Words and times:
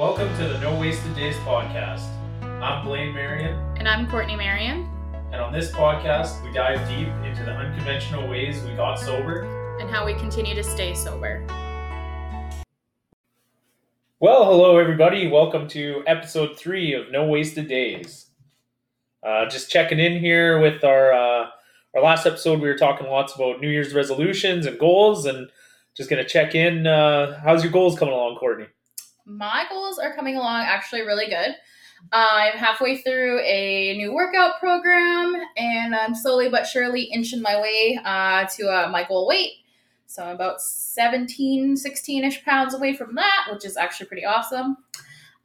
Welcome 0.00 0.34
to 0.38 0.48
the 0.48 0.58
No 0.60 0.80
Wasted 0.80 1.14
Days 1.14 1.36
podcast. 1.36 2.08
I'm 2.42 2.86
Blaine 2.86 3.12
Marion, 3.12 3.54
And 3.76 3.86
I'm 3.86 4.08
Courtney 4.08 4.34
Marion. 4.34 4.88
and 5.30 5.42
on 5.42 5.52
this 5.52 5.70
podcast, 5.72 6.42
we 6.42 6.50
dive 6.54 6.88
deep 6.88 7.08
into 7.22 7.44
the 7.44 7.50
unconventional 7.52 8.26
ways 8.26 8.62
we 8.62 8.72
got 8.76 8.98
sober. 8.98 9.42
and 9.78 9.90
how 9.90 10.06
we 10.06 10.14
continue 10.14 10.54
to 10.54 10.64
stay 10.64 10.94
sober. 10.94 11.46
Well, 14.20 14.46
hello, 14.46 14.78
everybody. 14.78 15.28
Welcome 15.28 15.68
to 15.68 16.02
episode 16.06 16.56
three 16.56 16.94
of 16.94 17.10
No 17.12 17.26
Wasted 17.26 17.68
Days. 17.68 18.30
Uh, 19.22 19.50
just 19.50 19.70
checking 19.70 19.98
in 20.00 20.18
here 20.18 20.60
with 20.60 20.82
our 20.82 21.12
uh, 21.12 21.50
our 21.94 22.02
last 22.02 22.24
episode. 22.24 22.60
We 22.62 22.68
were 22.68 22.78
talking 22.78 23.06
lots 23.06 23.34
about 23.34 23.60
New 23.60 23.68
Year's 23.68 23.92
resolutions 23.92 24.64
and 24.64 24.78
goals, 24.78 25.26
and 25.26 25.50
just 25.94 26.08
gonna 26.08 26.24
check 26.24 26.54
in. 26.54 26.86
Uh, 26.86 27.38
how's 27.44 27.62
your 27.62 27.72
goals 27.72 27.98
coming 27.98 28.14
along, 28.14 28.36
Courtney? 28.36 28.64
My 29.30 29.64
goals 29.70 29.98
are 29.98 30.14
coming 30.14 30.36
along 30.36 30.62
actually 30.62 31.02
really 31.02 31.26
good. 31.26 31.54
I'm 32.12 32.54
halfway 32.54 32.98
through 32.98 33.40
a 33.40 33.96
new 33.96 34.12
workout 34.12 34.58
program, 34.58 35.36
and 35.56 35.94
I'm 35.94 36.16
slowly 36.16 36.48
but 36.48 36.66
surely 36.66 37.02
inching 37.02 37.40
my 37.40 37.60
way 37.60 38.00
uh, 38.04 38.46
to 38.56 38.68
uh, 38.68 38.88
my 38.90 39.06
goal 39.06 39.28
weight. 39.28 39.52
So 40.06 40.24
I'm 40.24 40.34
about 40.34 40.60
17, 40.60 41.76
16 41.76 42.24
ish 42.24 42.44
pounds 42.44 42.74
away 42.74 42.96
from 42.96 43.14
that, 43.14 43.48
which 43.52 43.64
is 43.64 43.76
actually 43.76 44.06
pretty 44.06 44.24
awesome. 44.24 44.78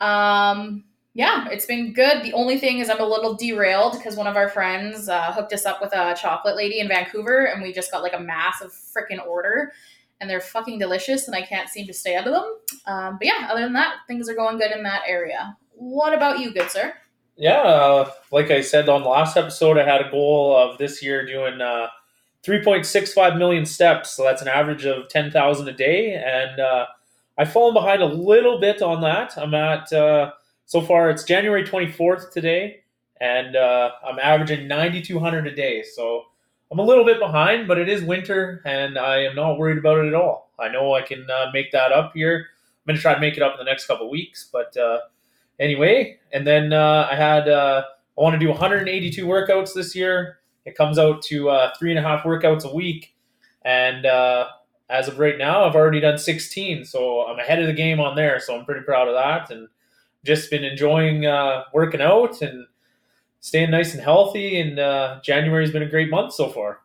Um, 0.01 0.85
yeah, 1.13 1.47
it's 1.51 1.67
been 1.67 1.93
good. 1.93 2.23
The 2.23 2.33
only 2.33 2.57
thing 2.57 2.79
is 2.79 2.89
I'm 2.89 2.99
a 2.99 3.05
little 3.05 3.35
derailed 3.35 3.93
because 3.93 4.15
one 4.15 4.27
of 4.27 4.35
our 4.35 4.49
friends 4.49 5.07
uh, 5.07 5.31
hooked 5.31 5.53
us 5.53 5.65
up 5.65 5.79
with 5.79 5.93
a 5.93 6.15
chocolate 6.19 6.55
lady 6.55 6.79
in 6.79 6.87
Vancouver, 6.87 7.45
and 7.45 7.61
we 7.61 7.71
just 7.71 7.91
got 7.91 8.01
like 8.01 8.13
a 8.13 8.19
massive 8.19 8.71
freaking 8.71 9.25
order. 9.25 9.73
And 10.21 10.29
they're 10.29 10.41
fucking 10.41 10.79
delicious, 10.79 11.27
and 11.27 11.35
I 11.35 11.41
can't 11.41 11.69
seem 11.69 11.87
to 11.87 11.93
stay 11.93 12.15
out 12.15 12.27
of 12.27 12.33
them. 12.33 12.55
Um, 12.87 13.17
but 13.17 13.27
yeah, 13.27 13.49
other 13.51 13.61
than 13.61 13.73
that, 13.73 13.95
things 14.07 14.29
are 14.29 14.35
going 14.35 14.57
good 14.57 14.71
in 14.71 14.83
that 14.83 15.01
area. 15.07 15.57
What 15.73 16.13
about 16.13 16.39
you, 16.39 16.53
good 16.53 16.71
sir? 16.71 16.93
Yeah, 17.35 17.61
uh, 17.61 18.11
like 18.31 18.49
I 18.49 18.61
said 18.61 18.87
on 18.87 19.03
the 19.03 19.09
last 19.09 19.35
episode, 19.35 19.77
I 19.77 19.83
had 19.83 20.05
a 20.05 20.09
goal 20.09 20.55
of 20.55 20.77
this 20.77 21.03
year 21.03 21.25
doing 21.25 21.59
uh, 21.59 21.87
3.65 22.45 23.37
million 23.37 23.65
steps. 23.65 24.11
So 24.11 24.23
that's 24.23 24.41
an 24.41 24.47
average 24.47 24.85
of 24.85 25.09
10,000 25.09 25.67
a 25.67 25.73
day. 25.73 26.13
And 26.13 26.59
uh, 26.59 26.85
I've 27.37 27.51
fallen 27.51 27.73
behind 27.73 28.01
a 28.01 28.05
little 28.05 28.59
bit 28.59 28.81
on 28.81 29.01
that. 29.01 29.37
I'm 29.37 29.53
at, 29.53 29.91
uh, 29.91 30.31
so 30.65 30.81
far, 30.81 31.09
it's 31.09 31.23
January 31.23 31.63
24th 31.63 32.31
today, 32.31 32.81
and 33.19 33.55
uh, 33.55 33.91
I'm 34.07 34.17
averaging 34.19 34.67
9,200 34.67 35.47
a 35.47 35.55
day. 35.55 35.83
So 35.83 36.23
I'm 36.71 36.79
a 36.79 36.83
little 36.83 37.05
bit 37.05 37.19
behind, 37.19 37.67
but 37.67 37.77
it 37.77 37.87
is 37.87 38.01
winter, 38.01 38.61
and 38.65 38.97
I 38.97 39.23
am 39.23 39.35
not 39.35 39.59
worried 39.59 39.77
about 39.77 39.99
it 39.99 40.07
at 40.07 40.15
all. 40.15 40.51
I 40.59 40.67
know 40.67 40.95
I 40.95 41.01
can 41.03 41.27
uh, 41.29 41.51
make 41.53 41.71
that 41.71 41.91
up 41.91 42.13
here. 42.15 42.37
I'm 42.37 42.91
going 42.91 42.95
to 42.95 43.01
try 43.01 43.13
to 43.13 43.19
make 43.19 43.37
it 43.37 43.43
up 43.43 43.53
in 43.53 43.57
the 43.59 43.69
next 43.69 43.85
couple 43.85 44.09
weeks, 44.09 44.49
but 44.51 44.75
uh, 44.75 44.99
anyway, 45.59 46.19
and 46.33 46.45
then 46.45 46.73
uh, 46.73 47.07
I 47.11 47.15
had 47.15 47.47
uh, 47.47 47.83
I 48.17 48.21
want 48.21 48.33
to 48.33 48.39
do 48.39 48.49
182 48.49 49.25
workouts 49.25 49.73
this 49.73 49.95
year. 49.95 50.39
It 50.65 50.75
comes 50.75 50.97
out 50.97 51.21
to 51.23 51.49
uh, 51.49 51.73
three 51.77 51.91
and 51.91 51.99
a 51.99 52.01
half 52.01 52.23
workouts 52.23 52.63
a 52.63 52.73
week, 52.73 53.15
and 53.63 54.07
uh, 54.07 54.47
as 54.89 55.07
of 55.07 55.19
right 55.19 55.37
now, 55.37 55.65
I've 55.65 55.75
already 55.75 55.99
done 55.99 56.17
16, 56.17 56.85
so 56.85 57.27
I'm 57.27 57.37
ahead 57.37 57.59
of 57.59 57.67
the 57.67 57.73
game 57.73 57.99
on 57.99 58.15
there. 58.15 58.39
So 58.39 58.57
I'm 58.57 58.65
pretty 58.65 58.81
proud 58.81 59.07
of 59.07 59.13
that, 59.13 59.51
and 59.55 59.67
just 60.23 60.49
been 60.49 60.63
enjoying 60.63 61.21
working 61.73 62.01
out 62.01 62.41
and 62.41 62.65
staying 63.45 63.69
nice 63.69 63.93
and 63.93 64.01
healthy. 64.01 64.59
And 64.59 64.79
uh, 64.79 65.19
January's 65.23 65.69
been 65.69 65.83
a 65.83 65.89
great 65.89 66.09
month 66.09 66.33
so 66.33 66.49
far. 66.49 66.79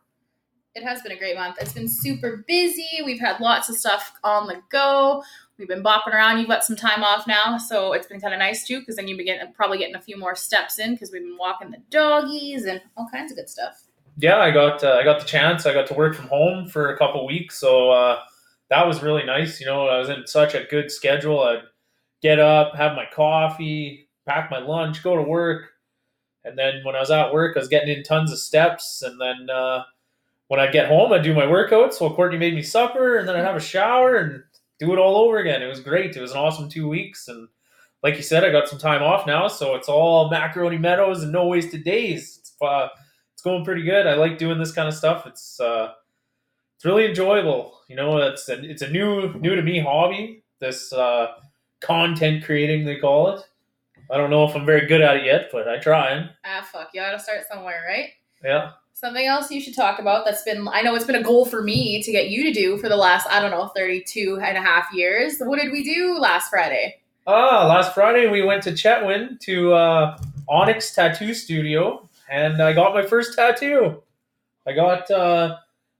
It 0.75 0.83
has 0.83 1.01
been 1.01 1.11
a 1.11 1.17
great 1.17 1.35
month. 1.35 1.57
It's 1.59 1.73
been 1.73 1.87
super 1.87 2.45
busy. 2.47 3.01
We've 3.03 3.19
had 3.19 3.39
lots 3.41 3.67
of 3.67 3.75
stuff 3.75 4.13
on 4.23 4.45
the 4.45 4.61
go. 4.69 5.23
We've 5.57 5.67
been 5.67 5.83
bopping 5.83 6.13
around. 6.13 6.37
You've 6.37 6.47
got 6.47 6.63
some 6.63 6.75
time 6.75 7.03
off 7.03 7.25
now, 7.25 7.57
so 7.57 7.93
it's 7.93 8.05
been 8.05 8.21
kind 8.21 8.33
of 8.33 8.39
nice 8.39 8.65
too. 8.65 8.79
Because 8.79 8.95
then 8.95 9.07
you've 9.07 9.17
been 9.17 9.25
getting, 9.25 9.51
probably 9.53 9.79
getting 9.79 9.95
a 9.95 10.01
few 10.01 10.17
more 10.17 10.35
steps 10.35 10.77
in 10.77 10.93
because 10.93 11.11
we've 11.11 11.23
been 11.23 11.37
walking 11.37 11.71
the 11.71 11.81
doggies 11.89 12.65
and 12.65 12.79
all 12.95 13.09
kinds 13.11 13.31
of 13.31 13.37
good 13.37 13.49
stuff. 13.49 13.81
yeah, 14.17 14.37
I 14.37 14.51
got 14.51 14.83
uh, 14.83 14.97
I 14.99 15.03
got 15.03 15.19
the 15.19 15.25
chance. 15.25 15.65
I 15.65 15.73
got 15.73 15.87
to 15.87 15.93
work 15.95 16.15
from 16.15 16.27
home 16.27 16.69
for 16.69 16.93
a 16.93 16.97
couple 16.97 17.25
weeks, 17.25 17.57
so 17.57 17.89
uh, 17.91 18.19
that 18.69 18.87
was 18.87 19.01
really 19.01 19.25
nice. 19.25 19.59
You 19.59 19.65
know, 19.65 19.87
I 19.87 19.97
was 19.97 20.09
in 20.09 20.27
such 20.27 20.53
a 20.53 20.63
good 20.69 20.91
schedule. 20.91 21.41
I'd 21.41 21.63
get 22.21 22.39
up, 22.39 22.75
have 22.75 22.95
my 22.95 23.05
coffee, 23.11 24.09
pack 24.27 24.51
my 24.51 24.59
lunch, 24.59 25.03
go 25.03 25.15
to 25.15 25.23
work, 25.23 25.70
and 26.43 26.57
then 26.57 26.81
when 26.83 26.95
I 26.95 26.99
was 26.99 27.11
at 27.11 27.33
work, 27.33 27.55
I 27.55 27.59
was 27.59 27.67
getting 27.67 27.95
in 27.95 28.03
tons 28.03 28.31
of 28.31 28.39
steps. 28.39 29.01
And 29.01 29.19
then 29.19 29.49
uh, 29.49 29.83
when 30.47 30.59
I 30.59 30.67
get 30.67 30.87
home, 30.87 31.13
I'd 31.13 31.23
do 31.23 31.33
my 31.33 31.45
workouts. 31.45 31.93
So 31.93 32.09
Courtney 32.09 32.37
made 32.37 32.55
me 32.55 32.63
supper, 32.63 33.17
and 33.17 33.27
then 33.27 33.35
I'd 33.35 33.45
have 33.45 33.55
a 33.55 33.61
shower 33.61 34.15
and 34.15 34.43
do 34.79 34.91
it 34.93 34.99
all 34.99 35.15
over 35.17 35.37
again. 35.37 35.61
It 35.61 35.67
was 35.67 35.79
great. 35.79 36.15
It 36.15 36.21
was 36.21 36.31
an 36.31 36.37
awesome 36.37 36.69
two 36.69 36.87
weeks, 36.87 37.27
and 37.27 37.47
like 38.03 38.17
you 38.17 38.23
said, 38.23 38.43
I 38.43 38.51
got 38.51 38.67
some 38.67 38.79
time 38.79 39.03
off 39.03 39.27
now, 39.27 39.47
so 39.47 39.75
it's 39.75 39.87
all 39.87 40.29
macaroni 40.29 40.77
meadows 40.77 41.21
and 41.21 41.31
no 41.31 41.45
wasted 41.45 41.83
days. 41.83 42.37
It's 42.39 42.53
uh, 42.61 42.87
it's 43.33 43.43
going 43.43 43.63
pretty 43.63 43.83
good. 43.83 44.07
I 44.07 44.15
like 44.15 44.37
doing 44.37 44.57
this 44.57 44.71
kind 44.71 44.87
of 44.87 44.95
stuff. 44.95 45.27
It's 45.27 45.59
uh, 45.59 45.93
it's 46.75 46.85
really 46.85 47.05
enjoyable. 47.05 47.77
You 47.87 47.95
know, 47.95 48.17
it's 48.17 48.49
a, 48.49 48.59
it's 48.63 48.81
a 48.81 48.89
new 48.89 49.33
new 49.35 49.55
to 49.55 49.61
me 49.61 49.79
hobby. 49.79 50.43
This 50.59 50.91
uh, 50.91 51.27
content 51.79 52.43
creating 52.43 52.85
they 52.85 52.97
call 52.97 53.35
it. 53.35 53.47
I 54.11 54.17
don't 54.17 54.29
know 54.29 54.43
if 54.43 54.55
I'm 54.55 54.65
very 54.65 54.87
good 54.87 55.01
at 55.01 55.17
it 55.17 55.25
yet, 55.25 55.49
but 55.51 55.69
I 55.69 55.77
try. 55.77 56.29
Ah, 56.43 56.67
fuck. 56.69 56.89
You 56.93 56.99
gotta 56.99 57.19
start 57.19 57.41
somewhere, 57.49 57.81
right? 57.87 58.09
Yeah. 58.43 58.71
Something 58.93 59.25
else 59.25 59.49
you 59.49 59.61
should 59.61 59.75
talk 59.75 59.99
about 59.99 60.25
that's 60.25 60.43
been, 60.43 60.67
I 60.67 60.81
know 60.81 60.93
it's 60.95 61.05
been 61.05 61.15
a 61.15 61.23
goal 61.23 61.45
for 61.45 61.63
me 61.63 62.03
to 62.03 62.11
get 62.11 62.29
you 62.29 62.43
to 62.43 62.51
do 62.51 62.77
for 62.77 62.89
the 62.89 62.97
last, 62.97 63.25
I 63.29 63.39
don't 63.39 63.51
know, 63.51 63.67
32 63.67 64.41
and 64.43 64.57
a 64.57 64.61
half 64.61 64.93
years. 64.93 65.39
What 65.39 65.59
did 65.59 65.71
we 65.71 65.83
do 65.83 66.19
last 66.19 66.49
Friday? 66.49 66.99
Ah, 67.25 67.65
last 67.67 67.93
Friday 67.93 68.27
we 68.27 68.43
went 68.43 68.63
to 68.63 68.71
Chetwynd 68.71 69.39
to 69.41 69.73
uh, 69.73 70.17
Onyx 70.49 70.93
Tattoo 70.93 71.33
Studio, 71.33 72.07
and 72.29 72.61
I 72.61 72.73
got 72.73 72.93
my 72.93 73.03
first 73.03 73.35
tattoo. 73.35 74.03
I 74.67 74.73
got 74.73 75.09
uh, 75.09 75.57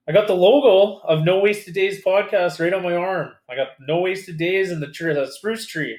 I 0.08 0.12
got 0.12 0.28
the 0.28 0.36
logo 0.36 1.00
of 1.04 1.24
No 1.24 1.40
Wasted 1.40 1.74
Days 1.74 2.04
podcast 2.04 2.60
right 2.60 2.74
on 2.74 2.84
my 2.84 2.96
arm. 2.96 3.32
I 3.50 3.56
got 3.56 3.70
No 3.80 4.02
Wasted 4.02 4.38
Days 4.38 4.72
and 4.72 4.82
the 4.82 4.88
tree, 4.88 5.14
the 5.14 5.28
spruce 5.28 5.66
tree. 5.66 5.98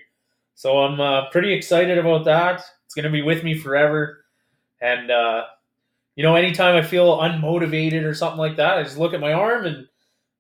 So 0.55 0.79
I'm 0.79 1.01
uh, 1.01 1.31
pretty 1.31 1.53
excited 1.53 1.99
about 1.99 2.25
that. 2.27 2.65
It's 2.85 2.95
gonna 2.95 3.11
be 3.11 3.23
with 3.23 3.43
me 3.43 3.55
forever, 3.57 4.25
and 4.81 5.11
uh, 5.11 5.45
you 6.15 6.23
know, 6.23 6.35
anytime 6.37 6.77
I 6.77 6.83
feel 6.83 7.19
unmotivated 7.19 8.05
or 8.05 8.15
something 8.15 8.39
like 8.39 8.57
that, 8.57 8.79
I 8.79 8.83
just 8.83 8.99
look 8.99 9.15
at 9.15 9.21
my 9.21 9.33
arm 9.33 9.67
and 9.67 9.89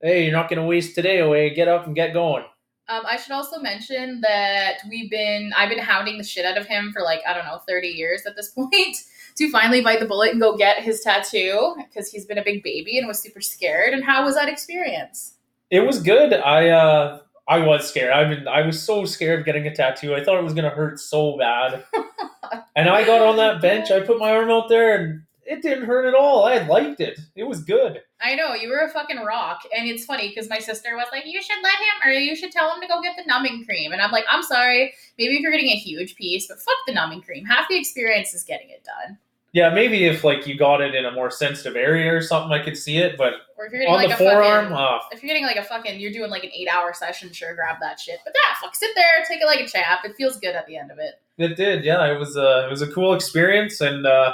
hey, 0.00 0.24
you're 0.24 0.32
not 0.32 0.48
gonna 0.48 0.66
waste 0.66 0.94
today 0.94 1.20
away. 1.20 1.54
Get 1.54 1.68
up 1.68 1.86
and 1.86 1.94
get 1.94 2.12
going. 2.12 2.44
Um, 2.88 3.04
I 3.06 3.16
should 3.16 3.32
also 3.32 3.60
mention 3.60 4.20
that 4.22 4.78
we've 4.88 5.10
been 5.10 5.52
I've 5.56 5.68
been 5.68 5.78
hounding 5.78 6.18
the 6.18 6.24
shit 6.24 6.44
out 6.44 6.58
of 6.58 6.66
him 6.66 6.92
for 6.92 7.02
like 7.02 7.20
I 7.26 7.32
don't 7.32 7.44
know 7.44 7.60
30 7.66 7.88
years 7.88 8.26
at 8.26 8.36
this 8.36 8.48
point 8.54 8.96
to 9.36 9.50
finally 9.50 9.80
bite 9.80 10.00
the 10.00 10.06
bullet 10.06 10.32
and 10.32 10.40
go 10.40 10.56
get 10.56 10.82
his 10.82 11.00
tattoo 11.00 11.74
because 11.88 12.10
he's 12.10 12.26
been 12.26 12.38
a 12.38 12.44
big 12.44 12.62
baby 12.62 12.98
and 12.98 13.06
was 13.06 13.20
super 13.20 13.40
scared. 13.40 13.94
And 13.94 14.04
how 14.04 14.24
was 14.24 14.34
that 14.34 14.48
experience? 14.48 15.34
It 15.70 15.80
was 15.80 16.02
good. 16.02 16.34
I 16.34 16.68
uh 16.68 17.20
I 17.48 17.58
was 17.58 17.88
scared. 17.88 18.12
I 18.12 18.28
mean, 18.28 18.46
I 18.46 18.62
was 18.62 18.82
so 18.82 19.04
scared 19.04 19.40
of 19.40 19.46
getting 19.46 19.66
a 19.66 19.74
tattoo. 19.74 20.14
I 20.14 20.22
thought 20.22 20.38
it 20.38 20.44
was 20.44 20.54
gonna 20.54 20.70
hurt 20.70 21.00
so 21.00 21.36
bad. 21.36 21.84
and 22.76 22.88
I 22.88 23.04
got 23.04 23.20
on 23.20 23.36
that 23.36 23.60
bench. 23.60 23.90
I 23.90 24.00
put 24.00 24.18
my 24.18 24.30
arm 24.30 24.50
out 24.50 24.68
there, 24.68 24.96
and 24.96 25.22
it 25.44 25.60
didn't 25.60 25.86
hurt 25.86 26.06
at 26.06 26.14
all. 26.14 26.44
I 26.44 26.58
liked 26.66 27.00
it. 27.00 27.18
It 27.34 27.44
was 27.44 27.64
good. 27.64 28.00
I 28.20 28.36
know 28.36 28.54
you 28.54 28.68
were 28.68 28.78
a 28.78 28.88
fucking 28.88 29.18
rock, 29.18 29.62
and 29.76 29.88
it's 29.88 30.04
funny 30.04 30.28
because 30.28 30.48
my 30.48 30.60
sister 30.60 30.94
was 30.94 31.08
like, 31.10 31.26
"You 31.26 31.42
should 31.42 31.62
let 31.62 31.74
him, 31.74 32.08
or 32.08 32.12
you 32.12 32.36
should 32.36 32.52
tell 32.52 32.72
him 32.72 32.80
to 32.80 32.86
go 32.86 33.02
get 33.02 33.16
the 33.16 33.24
numbing 33.26 33.64
cream." 33.64 33.92
And 33.92 34.00
I'm 34.00 34.12
like, 34.12 34.24
"I'm 34.30 34.44
sorry, 34.44 34.94
maybe 35.18 35.34
if 35.34 35.40
you're 35.40 35.52
getting 35.52 35.70
a 35.70 35.76
huge 35.76 36.14
piece, 36.14 36.46
but 36.46 36.60
fuck 36.60 36.76
the 36.86 36.94
numbing 36.94 37.22
cream. 37.22 37.44
Half 37.44 37.68
the 37.68 37.78
experience 37.78 38.34
is 38.34 38.44
getting 38.44 38.70
it 38.70 38.84
done." 38.84 39.18
Yeah, 39.52 39.68
maybe 39.68 40.04
if 40.04 40.24
like 40.24 40.46
you 40.46 40.56
got 40.56 40.80
it 40.80 40.94
in 40.94 41.04
a 41.04 41.12
more 41.12 41.30
sensitive 41.30 41.76
area 41.76 42.14
or 42.14 42.22
something, 42.22 42.52
I 42.52 42.64
could 42.64 42.76
see 42.76 42.96
it. 42.96 43.18
But 43.18 43.34
Or 43.58 43.66
if 43.66 43.72
you're 43.72 43.86
on 43.86 43.96
like 43.96 44.08
the 44.08 44.14
a 44.14 44.16
forearm, 44.16 44.70
fucking, 44.70 44.76
uh, 44.76 44.98
if 45.12 45.22
you're 45.22 45.28
getting 45.28 45.44
like 45.44 45.56
a 45.56 45.62
fucking, 45.62 46.00
you're 46.00 46.12
doing 46.12 46.30
like 46.30 46.42
an 46.44 46.50
eight 46.54 46.68
hour 46.68 46.94
session, 46.94 47.30
sure, 47.32 47.54
grab 47.54 47.76
that 47.80 48.00
shit. 48.00 48.20
But 48.24 48.32
yeah, 48.34 48.56
fuck, 48.62 48.74
sit 48.74 48.90
there, 48.94 49.04
take 49.28 49.42
it 49.42 49.46
like 49.46 49.60
a 49.60 49.68
chap. 49.68 50.04
It 50.04 50.16
feels 50.16 50.38
good 50.38 50.54
at 50.54 50.66
the 50.66 50.78
end 50.78 50.90
of 50.90 50.98
it. 50.98 51.20
it 51.36 51.56
did. 51.56 51.84
Yeah, 51.84 52.10
it 52.10 52.18
was. 52.18 52.36
a 52.36 52.64
it 52.66 52.70
was 52.70 52.80
a 52.80 52.90
cool 52.90 53.12
experience, 53.12 53.82
and 53.82 54.06
uh, 54.06 54.32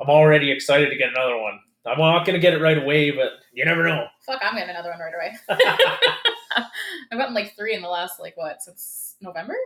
I'm 0.00 0.08
already 0.08 0.50
excited 0.50 0.88
to 0.88 0.96
get 0.96 1.10
another 1.10 1.36
one. 1.36 1.60
I'm 1.86 1.98
not 1.98 2.24
gonna 2.24 2.38
get 2.38 2.54
it 2.54 2.62
right 2.62 2.78
away, 2.78 3.10
but 3.10 3.32
you 3.52 3.66
never 3.66 3.86
know. 3.86 4.06
Fuck, 4.24 4.40
I'm 4.42 4.54
getting 4.54 4.70
another 4.70 4.90
one 4.90 5.00
right 5.00 5.12
away. 5.14 5.36
I've 7.12 7.18
gotten 7.18 7.34
like 7.34 7.54
three 7.54 7.74
in 7.74 7.82
the 7.82 7.88
last 7.88 8.18
like 8.18 8.36
what 8.36 8.62
since 8.62 9.16
November. 9.20 9.56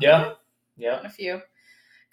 Yeah. 0.00 0.16
October? 0.16 0.36
yeah. 0.78 0.90
gotten 0.92 1.06
a 1.06 1.10
few. 1.10 1.42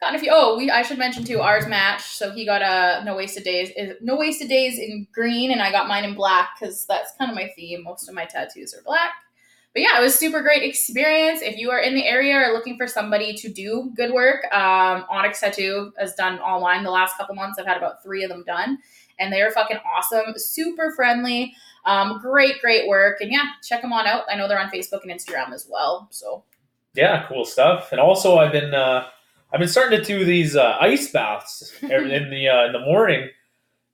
Gotten 0.06 0.20
a 0.20 0.22
few. 0.22 0.32
Oh, 0.32 0.56
we 0.56 0.70
I 0.70 0.84
should 0.84 1.00
mention 1.00 1.24
too. 1.24 1.42
Ours 1.42 1.66
matched, 1.66 2.06
so 2.06 2.32
he 2.32 2.46
got 2.46 2.62
a 2.62 3.04
no 3.04 3.16
wasted 3.16 3.44
days. 3.44 3.72
Is 3.76 3.96
no 4.02 4.16
wasted 4.16 4.48
days 4.48 4.78
in 4.78 5.08
green, 5.12 5.52
and 5.52 5.64
I 5.64 5.72
got 5.72 5.88
mine 5.88 6.04
in 6.04 6.14
black 6.14 6.50
because 6.60 6.86
that's 6.86 7.14
kind 7.18 7.32
of 7.32 7.36
my 7.36 7.50
theme. 7.56 7.82
Most 7.84 8.08
of 8.08 8.14
my 8.14 8.26
tattoos 8.26 8.76
are 8.76 8.84
black. 8.84 9.14
But 9.74 9.82
yeah, 9.82 9.98
it 9.98 10.04
was 10.04 10.14
super 10.14 10.44
great 10.44 10.62
experience. 10.62 11.42
If 11.42 11.58
you 11.58 11.72
are 11.72 11.80
in 11.80 11.96
the 11.96 12.06
area 12.06 12.38
or 12.38 12.54
looking 12.54 12.78
for 12.78 12.86
somebody 12.86 13.34
to 13.34 13.50
do 13.50 13.92
good 13.96 14.14
work, 14.14 14.46
um, 14.54 15.06
Onyx 15.10 15.40
Tattoo 15.40 15.92
has 15.98 16.14
done 16.14 16.38
all 16.38 16.62
mine 16.62 16.84
the 16.84 16.92
last 16.92 17.18
couple 17.18 17.34
months. 17.34 17.58
I've 17.58 17.66
had 17.66 17.78
about 17.78 18.04
three 18.04 18.24
of 18.24 18.30
them 18.30 18.44
done, 18.46 18.78
and 19.18 19.34
they 19.34 19.42
are 19.42 19.50
fucking 19.50 19.80
awesome, 19.98 20.36
super 20.38 20.92
friendly, 20.92 21.56
um, 21.86 22.20
great, 22.22 22.62
great 22.62 22.88
work. 22.88 23.22
And 23.22 23.32
yeah, 23.32 23.46
check 23.64 23.82
them 23.82 23.92
on 23.92 24.06
out. 24.06 24.26
I 24.30 24.36
know 24.36 24.48
they're 24.48 24.62
on 24.62 24.70
Facebook 24.70 25.02
and 25.02 25.12
Instagram 25.12 25.52
as 25.52 25.68
well. 25.68 26.08
So 26.12 26.44
Yeah, 26.94 27.26
cool 27.28 27.44
stuff. 27.44 27.92
And 27.92 28.00
also, 28.00 28.38
I've 28.38 28.52
been 28.52 28.76
uh, 28.76 29.08
I've 29.56 29.60
been 29.60 29.70
starting 29.70 29.98
to 29.98 30.06
do 30.06 30.26
these 30.26 30.58
uh, 30.58 30.76
ice 30.82 31.10
baths 31.12 31.72
in 31.82 32.30
the 32.30 32.50
uh, 32.50 32.66
in 32.66 32.74
the 32.74 32.82
morning. 32.82 33.30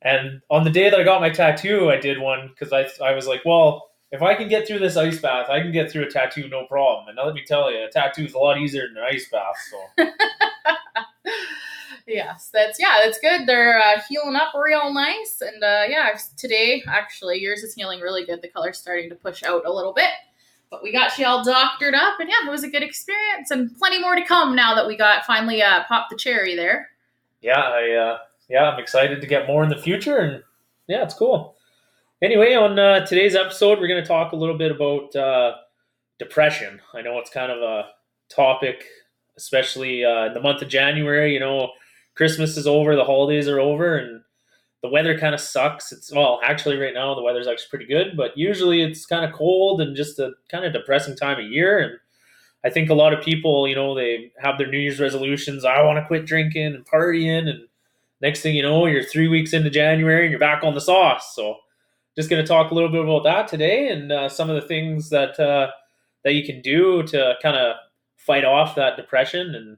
And 0.02 0.42
on 0.50 0.64
the 0.64 0.72
day 0.72 0.90
that 0.90 1.00
I 1.00 1.04
got 1.04 1.22
my 1.22 1.30
tattoo, 1.30 1.92
I 1.92 1.98
did 1.98 2.20
one 2.20 2.48
because 2.48 2.74
I 2.74 2.88
I 3.06 3.14
was 3.14 3.28
like, 3.28 3.42
well, 3.46 3.92
if 4.12 4.24
I 4.24 4.34
can 4.34 4.48
get 4.48 4.66
through 4.66 4.80
this 4.80 4.98
ice 4.98 5.20
bath, 5.20 5.52
I 5.52 5.62
can 5.62 5.72
get 5.72 5.92
through 5.92 6.08
a 6.08 6.10
tattoo 6.10 6.48
no 6.48 6.66
problem. 6.66 7.10
And 7.10 7.16
now 7.16 7.28
let 7.28 7.36
me 7.36 7.44
tell 7.46 7.72
you, 7.72 7.86
a 7.86 7.92
tattoo 7.92 8.26
is 8.26 8.34
a 8.34 8.40
lot 8.40 8.58
easier 8.58 8.88
than 8.88 8.98
an 8.98 9.04
ice 9.04 9.30
bath. 9.32 9.56
So. 9.70 10.08
yes, 12.08 12.50
that's 12.52 12.80
yeah, 12.80 12.96
that's 13.04 13.20
good. 13.20 13.46
They're 13.46 13.80
uh, 13.80 14.02
healing 14.10 14.36
up 14.36 14.54
real 14.56 14.92
nice, 14.92 15.42
and 15.42 15.64
uh, 15.64 15.84
yeah, 15.88 16.18
today 16.38 16.82
actually 16.88 17.38
yours 17.38 17.62
is 17.62 17.76
healing 17.76 18.00
really 18.00 18.26
good. 18.26 18.42
The 18.42 18.48
color's 18.48 18.80
starting 18.80 19.10
to 19.10 19.16
push 19.16 19.44
out 19.44 19.68
a 19.68 19.72
little 19.72 19.94
bit, 19.94 20.10
but 20.72 20.82
we 20.82 20.92
got 20.92 21.16
you 21.18 21.26
all 21.26 21.44
doctored 21.44 21.94
up, 21.94 22.20
and 22.20 22.30
yeah, 22.30 22.48
it 22.48 22.50
was 22.50 22.64
a 22.64 22.70
good 22.70 22.82
experience, 22.82 23.52
and 23.52 23.78
plenty 23.78 24.00
more 24.00 24.16
to 24.16 24.26
come 24.26 24.56
now 24.56 24.74
that 24.74 24.88
we 24.88 24.98
got 24.98 25.26
finally 25.26 25.62
uh, 25.62 25.84
popped 25.84 26.10
the 26.10 26.16
cherry 26.16 26.56
there. 26.56 26.90
Yeah, 27.42 27.60
I 27.60 27.92
uh, 27.92 28.18
yeah, 28.50 28.64
I'm 28.64 28.80
excited 28.80 29.22
to 29.22 29.28
get 29.28 29.48
more 29.48 29.64
in 29.64 29.70
the 29.70 29.78
future, 29.78 30.18
and 30.18 30.44
yeah, 30.88 31.04
it's 31.04 31.14
cool. 31.14 31.56
Anyway, 32.22 32.54
on 32.54 32.80
uh, 32.80 33.06
today's 33.06 33.36
episode, 33.36 33.80
we're 33.80 33.88
going 33.88 34.02
to 34.02 34.08
talk 34.08 34.32
a 34.32 34.36
little 34.36 34.58
bit 34.58 34.72
about 34.72 35.16
uh, 35.16 35.56
depression. 36.20 36.80
I 36.94 37.02
know 37.02 37.20
it's 37.20 37.32
kind 37.32 37.52
of 37.52 37.62
a 37.62 37.90
topic, 38.30 38.86
especially 39.38 40.06
uh, 40.06 40.28
in 40.28 40.34
the 40.34 40.42
month 40.42 40.62
of 40.62 40.70
January. 40.70 41.34
You 41.34 41.40
know, 41.40 41.72
Christmas 42.16 42.56
is 42.58 42.68
over, 42.68 42.96
the 42.96 43.04
holidays 43.04 43.48
are 43.48 43.60
over, 43.60 43.98
and 43.98 44.22
the 44.82 44.90
weather 44.90 45.18
kind 45.18 45.36
of 45.36 45.42
sucks. 45.42 45.92
It's 45.92 46.12
well, 46.12 46.40
actually, 46.44 46.78
right 46.78 46.94
now 46.94 47.14
the 47.14 47.22
weather's 47.22 47.48
actually 47.48 47.70
pretty 47.70 47.86
good, 47.86 48.18
but 48.18 48.38
usually 48.38 48.82
it's 48.82 49.06
kind 49.06 49.26
of 49.26 49.34
cold 49.34 49.82
and 49.82 49.96
just 49.96 50.20
a 50.20 50.32
kind 50.50 50.66
of 50.66 50.74
depressing 50.74 51.16
time 51.16 51.40
of 51.40 51.52
year. 51.52 51.80
And 51.80 51.94
I 52.64 52.70
think 52.70 52.90
a 52.90 52.96
lot 52.96 53.14
of 53.14 53.24
people, 53.24 53.68
you 53.68 53.76
know, 53.76 53.96
they 53.96 54.32
have 54.40 54.58
their 54.58 54.68
New 54.68 54.80
Year's 54.80 55.00
resolutions. 55.00 55.66
I 55.66 55.84
want 55.84 56.00
to 56.00 56.06
quit 56.06 56.26
drinking 56.26 56.74
and 56.76 56.86
partying, 56.86 57.48
and 57.48 57.68
next 58.22 58.42
thing 58.42 58.56
you 58.56 58.64
know, 58.64 58.86
you're 58.86 59.04
three 59.04 59.28
weeks 59.28 59.54
into 59.54 59.70
January 59.70 60.24
and 60.24 60.32
you're 60.32 60.40
back 60.40 60.64
on 60.64 60.74
the 60.74 60.82
sauce. 60.82 61.36
So 61.36 61.58
just 62.16 62.30
going 62.30 62.44
to 62.44 62.48
talk 62.48 62.72
a 62.72 62.74
little 62.74 62.90
bit 62.90 63.04
about 63.04 63.24
that 63.24 63.48
today 63.48 63.90
and 63.90 64.12
uh, 64.12 64.30
some 64.30 64.50
of 64.50 64.60
the 64.60 64.68
things 64.68 65.10
that 65.10 65.40
uh, 65.40 65.72
that 66.24 66.34
you 66.34 66.44
can 66.44 66.62
do 66.62 67.04
to 67.04 67.36
kind 67.42 67.56
of 67.56 67.76
fight 68.18 68.46
off 68.46 68.76
that 68.76 68.96
depression 68.96 69.56
and 69.56 69.78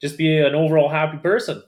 just 0.00 0.18
be 0.18 0.38
an 0.38 0.54
overall 0.54 0.88
happy 0.88 1.18
person. 1.18 1.62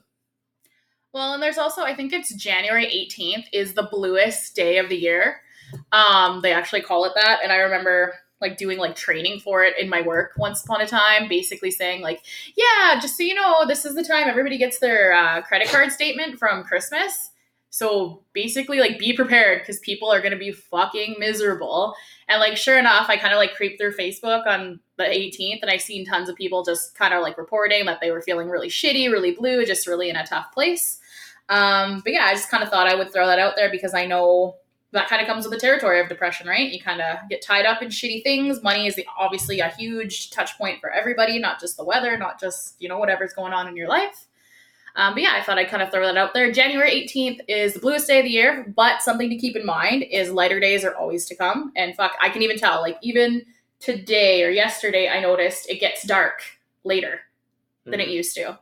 Well, 1.13 1.33
and 1.33 1.41
there's 1.41 1.57
also 1.57 1.83
I 1.83 1.95
think 1.95 2.13
it's 2.13 2.33
January 2.35 2.85
18th 2.85 3.45
is 3.51 3.73
the 3.73 3.87
bluest 3.91 4.55
day 4.55 4.77
of 4.77 4.89
the 4.89 4.97
year. 4.97 5.41
Um, 5.91 6.41
they 6.41 6.53
actually 6.53 6.81
call 6.81 7.05
it 7.05 7.13
that, 7.15 7.39
and 7.43 7.51
I 7.51 7.57
remember 7.57 8.15
like 8.41 8.57
doing 8.57 8.77
like 8.77 8.95
training 8.95 9.41
for 9.41 9.63
it 9.63 9.77
in 9.77 9.89
my 9.89 10.01
work 10.01 10.31
once 10.37 10.63
upon 10.63 10.81
a 10.81 10.87
time, 10.87 11.27
basically 11.27 11.71
saying 11.71 12.01
like, 12.01 12.21
yeah, 12.55 12.99
just 12.99 13.17
so 13.17 13.23
you 13.23 13.35
know, 13.35 13.65
this 13.67 13.85
is 13.85 13.95
the 13.95 14.03
time 14.03 14.27
everybody 14.27 14.57
gets 14.57 14.79
their 14.79 15.13
uh, 15.13 15.41
credit 15.41 15.67
card 15.69 15.91
statement 15.91 16.39
from 16.39 16.63
Christmas 16.63 17.31
so 17.71 18.23
basically, 18.33 18.79
like, 18.79 18.97
be 18.97 19.13
prepared 19.13 19.61
because 19.61 19.79
people 19.79 20.11
are 20.11 20.21
going 20.21 20.31
to 20.31 20.37
be 20.37 20.51
fucking 20.51 21.15
miserable. 21.19 21.93
And, 22.27 22.39
like, 22.39 22.57
sure 22.57 22.79
enough, 22.79 23.09
I 23.09 23.17
kind 23.17 23.33
of 23.33 23.37
like 23.37 23.53
creeped 23.53 23.79
through 23.79 23.95
Facebook 23.95 24.47
on 24.47 24.79
the 24.97 25.03
18th 25.03 25.59
and 25.61 25.69
I 25.69 25.77
seen 25.77 26.05
tons 26.05 26.29
of 26.29 26.35
people 26.35 26.63
just 26.63 26.95
kind 26.95 27.13
of 27.13 27.21
like 27.21 27.37
reporting 27.37 27.85
that 27.85 28.01
they 28.01 28.11
were 28.11 28.21
feeling 28.21 28.49
really 28.49 28.69
shitty, 28.69 29.11
really 29.11 29.31
blue, 29.31 29.65
just 29.65 29.87
really 29.87 30.09
in 30.09 30.15
a 30.15 30.25
tough 30.25 30.51
place. 30.51 30.98
Um, 31.49 32.01
but 32.03 32.13
yeah, 32.13 32.25
I 32.25 32.33
just 32.33 32.49
kind 32.49 32.63
of 32.63 32.69
thought 32.69 32.87
I 32.87 32.95
would 32.95 33.11
throw 33.11 33.25
that 33.25 33.39
out 33.39 33.55
there 33.55 33.69
because 33.69 33.93
I 33.93 34.05
know 34.05 34.55
that 34.91 35.07
kind 35.07 35.21
of 35.21 35.27
comes 35.27 35.45
with 35.45 35.53
the 35.53 35.59
territory 35.59 35.99
of 35.99 36.09
depression, 36.09 36.47
right? 36.47 36.71
You 36.71 36.79
kind 36.79 37.01
of 37.01 37.17
get 37.29 37.41
tied 37.41 37.65
up 37.65 37.81
in 37.81 37.89
shitty 37.89 38.23
things. 38.23 38.63
Money 38.63 38.87
is 38.87 38.95
the, 38.95 39.05
obviously 39.17 39.59
a 39.59 39.69
huge 39.69 40.31
touch 40.31 40.57
point 40.57 40.79
for 40.79 40.89
everybody, 40.89 41.37
not 41.37 41.59
just 41.59 41.77
the 41.77 41.83
weather, 41.83 42.17
not 42.17 42.39
just, 42.39 42.75
you 42.79 42.89
know, 42.89 42.97
whatever's 42.97 43.33
going 43.33 43.53
on 43.53 43.67
in 43.67 43.75
your 43.75 43.87
life. 43.87 44.25
Um, 44.95 45.13
but 45.13 45.21
yeah, 45.23 45.33
I 45.35 45.43
thought 45.43 45.59
I'd 45.59 45.69
kind 45.69 45.83
of 45.83 45.91
throw 45.91 46.05
that 46.05 46.17
out 46.17 46.33
there. 46.33 46.51
January 46.51 46.91
18th 46.91 47.41
is 47.47 47.73
the 47.73 47.79
bluest 47.79 48.07
day 48.07 48.19
of 48.19 48.25
the 48.25 48.31
year, 48.31 48.71
but 48.75 49.01
something 49.01 49.29
to 49.29 49.37
keep 49.37 49.55
in 49.55 49.65
mind 49.65 50.03
is 50.09 50.31
lighter 50.31 50.59
days 50.59 50.83
are 50.83 50.95
always 50.95 51.25
to 51.27 51.35
come. 51.35 51.71
And 51.75 51.95
fuck, 51.95 52.13
I 52.21 52.29
can 52.29 52.41
even 52.41 52.57
tell, 52.57 52.81
like, 52.81 52.97
even 53.03 53.45
today 53.79 54.43
or 54.43 54.49
yesterday, 54.49 55.07
I 55.07 55.21
noticed 55.21 55.69
it 55.69 55.79
gets 55.79 56.05
dark 56.05 56.41
later 56.83 57.21
mm-hmm. 57.81 57.91
than 57.91 57.99
it 57.99 58.05
mm-hmm. 58.05 58.13
used 58.13 58.35
to. 58.35 58.59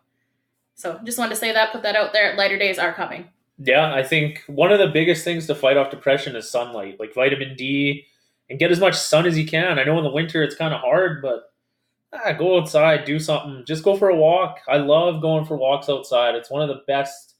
So 0.77 0.99
just 1.03 1.17
wanted 1.17 1.31
to 1.31 1.35
say 1.37 1.51
that, 1.51 1.71
put 1.71 1.81
that 1.81 1.95
out 1.95 2.13
there. 2.13 2.35
Lighter 2.35 2.57
days 2.57 2.77
are 2.77 2.93
coming. 2.93 3.27
Yeah, 3.57 3.93
I 3.93 4.03
think 4.03 4.43
one 4.45 4.71
of 4.71 4.77
the 4.77 4.87
biggest 4.87 5.23
things 5.23 5.47
to 5.47 5.55
fight 5.55 5.75
off 5.75 5.89
depression 5.89 6.35
is 6.35 6.49
sunlight, 6.49 6.99
like 6.99 7.15
vitamin 7.15 7.55
D, 7.55 8.05
and 8.49 8.59
get 8.59 8.71
as 8.71 8.79
much 8.79 8.95
sun 8.95 9.25
as 9.25 9.35
you 9.37 9.47
can. 9.47 9.79
I 9.79 9.83
know 9.83 9.97
in 9.97 10.03
the 10.03 10.11
winter 10.11 10.43
it's 10.43 10.55
kind 10.55 10.75
of 10.75 10.81
hard, 10.81 11.23
but 11.23 11.51
ah, 12.13 12.31
go 12.33 12.59
outside, 12.59 13.05
do 13.05 13.17
something. 13.19 13.65
Just 13.65 13.83
go 13.83 13.97
for 13.97 14.09
a 14.09 14.15
walk. 14.15 14.59
I 14.67 14.77
love 14.77 15.19
going 15.19 15.45
for 15.45 15.57
walks 15.57 15.89
outside. 15.89 16.35
It's 16.35 16.51
one 16.51 16.61
of 16.61 16.69
the 16.69 16.83
best 16.85 17.33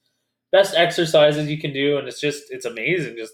best 0.52 0.74
exercises 0.76 1.48
you 1.48 1.60
can 1.60 1.74
do, 1.74 2.00
and 2.00 2.08
it's 2.08 2.20
just 2.20 2.46
it's 2.50 2.66
amazing. 2.66 3.18
Just 3.18 3.34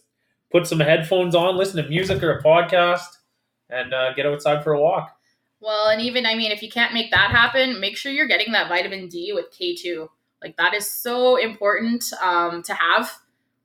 put 0.51 0.67
some 0.67 0.81
headphones 0.81 1.35
on, 1.35 1.55
listen 1.55 1.81
to 1.81 1.89
music 1.89 2.21
or 2.21 2.37
a 2.37 2.43
podcast, 2.43 3.07
and 3.69 3.93
uh, 3.93 4.13
get 4.13 4.25
outside 4.25 4.65
for 4.65 4.73
a 4.73 4.81
walk. 4.81 5.15
Well, 5.63 5.87
and 5.87 6.01
even 6.01 6.25
I 6.25 6.35
mean, 6.35 6.51
if 6.51 6.61
you 6.61 6.69
can't 6.69 6.93
make 6.93 7.09
that 7.11 7.31
happen, 7.31 7.79
make 7.79 7.95
sure 7.95 8.11
you're 8.11 8.27
getting 8.27 8.51
that 8.51 8.67
vitamin 8.67 9.07
D 9.07 9.31
with 9.31 9.49
K 9.51 9.73
two. 9.75 10.09
Like 10.41 10.57
that 10.57 10.73
is 10.73 10.91
so 10.91 11.37
important 11.37 12.03
um, 12.21 12.61
to 12.63 12.73
have. 12.73 13.09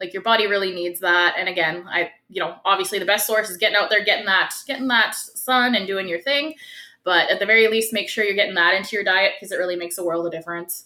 Like 0.00 0.12
your 0.12 0.22
body 0.22 0.46
really 0.46 0.72
needs 0.72 1.00
that. 1.00 1.34
And 1.36 1.48
again, 1.48 1.84
I 1.88 2.12
you 2.28 2.40
know 2.40 2.54
obviously 2.64 3.00
the 3.00 3.04
best 3.04 3.26
source 3.26 3.50
is 3.50 3.56
getting 3.56 3.76
out 3.76 3.90
there, 3.90 4.04
getting 4.04 4.26
that 4.26 4.54
getting 4.68 4.86
that 4.86 5.16
sun 5.16 5.74
and 5.74 5.88
doing 5.88 6.08
your 6.08 6.20
thing. 6.20 6.54
But 7.02 7.30
at 7.30 7.40
the 7.40 7.46
very 7.46 7.66
least, 7.66 7.92
make 7.92 8.08
sure 8.08 8.24
you're 8.24 8.36
getting 8.36 8.54
that 8.54 8.74
into 8.74 8.94
your 8.94 9.02
diet 9.02 9.32
because 9.36 9.50
it 9.50 9.56
really 9.56 9.76
makes 9.76 9.98
a 9.98 10.04
world 10.04 10.24
of 10.24 10.30
difference. 10.30 10.84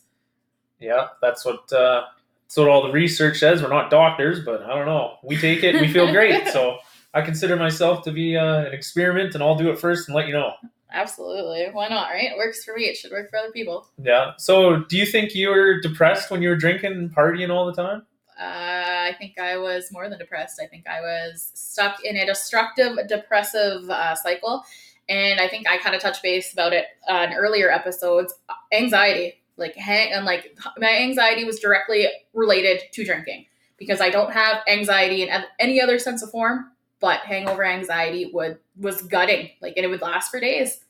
Yeah, 0.81 1.09
that's 1.21 1.45
what 1.45 1.71
uh, 1.75 2.05
that's 2.45 2.57
what 2.57 2.69
all 2.69 2.87
the 2.87 2.93
research 2.93 3.39
says. 3.39 3.63
We're 3.63 3.69
not 3.69 3.91
doctors, 3.91 4.43
but 4.43 4.63
I 4.63 4.75
don't 4.75 4.87
know. 4.87 5.19
We 5.23 5.37
take 5.37 5.63
it, 5.63 5.79
we 5.79 5.93
feel 5.93 6.11
great. 6.11 6.49
So 6.53 6.79
I 7.13 7.21
consider 7.21 7.57
myself 7.57 8.03
to 8.05 8.13
be 8.13 8.35
uh, 8.35 8.65
an 8.65 8.73
experiment, 8.73 9.35
and 9.35 9.43
I'll 9.43 9.57
do 9.57 9.71
it 9.71 9.79
first 9.79 10.09
and 10.09 10.17
let 10.17 10.27
you 10.27 10.33
know. 10.33 10.55
Absolutely. 10.93 11.69
Why 11.73 11.89
not, 11.89 12.11
right? 12.11 12.31
It 12.31 12.37
works 12.37 12.65
for 12.65 12.75
me. 12.75 12.85
It 12.85 12.97
should 12.97 13.11
work 13.11 13.31
for 13.31 13.39
other 13.39 13.51
people. 13.51 13.89
Yeah. 14.03 14.33
So, 14.39 14.85
do 14.85 14.97
you 14.97 15.07
think 15.07 15.35
you 15.35 15.49
were 15.49 15.81
depressed 15.81 16.31
when 16.31 16.43
you 16.43 16.51
were 16.51 16.57
drinking 16.57 16.93
and 16.93 17.15
partying 17.15 17.51
all 17.51 17.67
the 17.67 17.75
time? 17.75 18.03
Uh, 18.39 19.11
I 19.11 19.15
think 19.19 19.39
I 19.39 19.57
was 19.57 19.91
more 19.93 20.09
than 20.09 20.19
depressed. 20.19 20.61
I 20.63 20.67
think 20.67 20.87
I 20.87 21.01
was 21.01 21.51
stuck 21.55 22.05
in 22.05 22.17
a 22.17 22.27
destructive, 22.27 22.99
depressive 23.09 23.89
uh, 23.89 24.15
cycle 24.15 24.65
and 25.09 25.41
I 25.41 25.49
think 25.49 25.69
I 25.69 25.79
kind 25.79 25.95
of 25.95 26.01
touched 26.01 26.23
base 26.23 26.53
about 26.53 26.73
it 26.73 26.87
uh, 27.09 27.27
in 27.29 27.35
earlier 27.35 27.71
episodes. 27.71 28.35
Anxiety, 28.73 29.43
like 29.57 29.75
hang, 29.75 30.13
and 30.13 30.25
like 30.25 30.57
my 30.79 30.99
anxiety 30.99 31.45
was 31.45 31.59
directly 31.59 32.09
related 32.33 32.83
to 32.93 33.05
drinking 33.05 33.47
because 33.77 34.01
I 34.01 34.11
don't 34.11 34.33
have 34.33 34.59
anxiety 34.69 35.23
in 35.23 35.45
any 35.59 35.81
other 35.81 35.99
sense 35.99 36.23
of 36.23 36.31
form, 36.31 36.71
but 37.01 37.21
hangover 37.21 37.65
anxiety 37.65 38.31
would 38.33 38.59
was 38.77 39.03
gutting, 39.03 39.51
like, 39.61 39.75
and 39.77 39.85
it 39.85 39.89
would 39.89 40.03
last 40.03 40.31
for 40.31 40.41
days. 40.41 40.81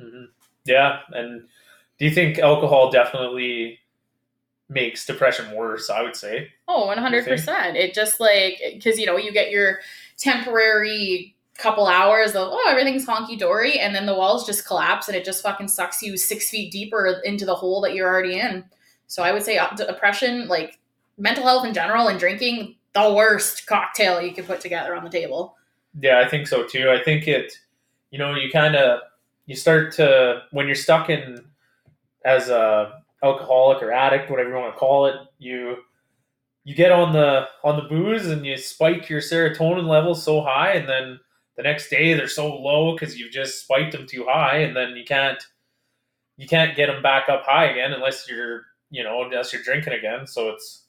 Mm-hmm. 0.00 0.24
Yeah, 0.64 1.00
and 1.12 1.46
do 1.98 2.04
you 2.04 2.10
think 2.10 2.38
alcohol 2.38 2.90
definitely 2.90 3.78
makes 4.68 5.06
depression 5.06 5.54
worse? 5.54 5.90
I 5.90 6.02
would 6.02 6.16
say. 6.16 6.48
Oh, 6.68 6.86
one 6.86 6.98
hundred 6.98 7.24
percent. 7.24 7.76
It 7.76 7.94
just 7.94 8.20
like 8.20 8.60
because 8.74 8.98
you 8.98 9.06
know 9.06 9.16
you 9.16 9.32
get 9.32 9.50
your 9.50 9.80
temporary 10.16 11.36
couple 11.58 11.86
hours 11.86 12.30
of 12.32 12.48
oh 12.50 12.66
everything's 12.68 13.06
honky 13.06 13.38
dory 13.38 13.78
and 13.78 13.94
then 13.94 14.04
the 14.04 14.14
walls 14.14 14.44
just 14.44 14.66
collapse 14.66 15.08
and 15.08 15.16
it 15.16 15.24
just 15.24 15.42
fucking 15.42 15.68
sucks 15.68 16.02
you 16.02 16.16
six 16.16 16.50
feet 16.50 16.70
deeper 16.70 17.20
into 17.24 17.46
the 17.46 17.54
hole 17.54 17.80
that 17.80 17.94
you're 17.94 18.08
already 18.08 18.38
in 18.38 18.62
so 19.06 19.22
i 19.22 19.32
would 19.32 19.42
say 19.42 19.58
depression 19.76 20.46
like 20.48 20.78
mental 21.16 21.44
health 21.44 21.64
in 21.64 21.72
general 21.72 22.08
and 22.08 22.20
drinking 22.20 22.74
the 22.92 23.14
worst 23.14 23.66
cocktail 23.66 24.20
you 24.20 24.34
could 24.34 24.46
put 24.46 24.60
together 24.60 24.94
on 24.94 25.02
the 25.02 25.08
table 25.08 25.56
yeah 25.98 26.20
i 26.20 26.28
think 26.28 26.46
so 26.46 26.62
too 26.62 26.90
i 26.90 27.02
think 27.02 27.26
it 27.26 27.58
you 28.10 28.18
know 28.18 28.34
you 28.34 28.50
kind 28.50 28.76
of 28.76 29.00
you 29.46 29.56
start 29.56 29.92
to 29.94 30.42
when 30.50 30.66
you're 30.66 30.74
stuck 30.74 31.10
in 31.10 31.44
as 32.24 32.48
a 32.48 33.00
alcoholic 33.22 33.82
or 33.82 33.92
addict 33.92 34.30
whatever 34.30 34.50
you 34.50 34.54
want 34.56 34.74
to 34.74 34.78
call 34.78 35.06
it 35.06 35.16
you 35.38 35.76
you 36.64 36.74
get 36.74 36.92
on 36.92 37.12
the 37.12 37.46
on 37.64 37.76
the 37.76 37.88
booze 37.88 38.26
and 38.26 38.44
you 38.44 38.56
spike 38.56 39.08
your 39.08 39.20
serotonin 39.20 39.86
levels 39.86 40.22
so 40.22 40.42
high 40.42 40.72
and 40.72 40.88
then 40.88 41.18
the 41.56 41.62
next 41.62 41.88
day 41.88 42.14
they're 42.14 42.28
so 42.28 42.54
low 42.54 42.92
because 42.94 43.18
you've 43.18 43.32
just 43.32 43.62
spiked 43.62 43.92
them 43.92 44.06
too 44.06 44.24
high, 44.28 44.58
and 44.58 44.76
then 44.76 44.94
you 44.94 45.04
can't 45.04 45.42
you 46.36 46.46
can't 46.46 46.76
get 46.76 46.86
them 46.86 47.02
back 47.02 47.28
up 47.28 47.44
high 47.44 47.66
again 47.66 47.92
unless 47.92 48.28
you're 48.28 48.64
you 48.90 49.02
know 49.02 49.24
unless 49.24 49.52
you're 49.52 49.62
drinking 49.62 49.94
again. 49.94 50.26
So 50.26 50.50
it's 50.50 50.84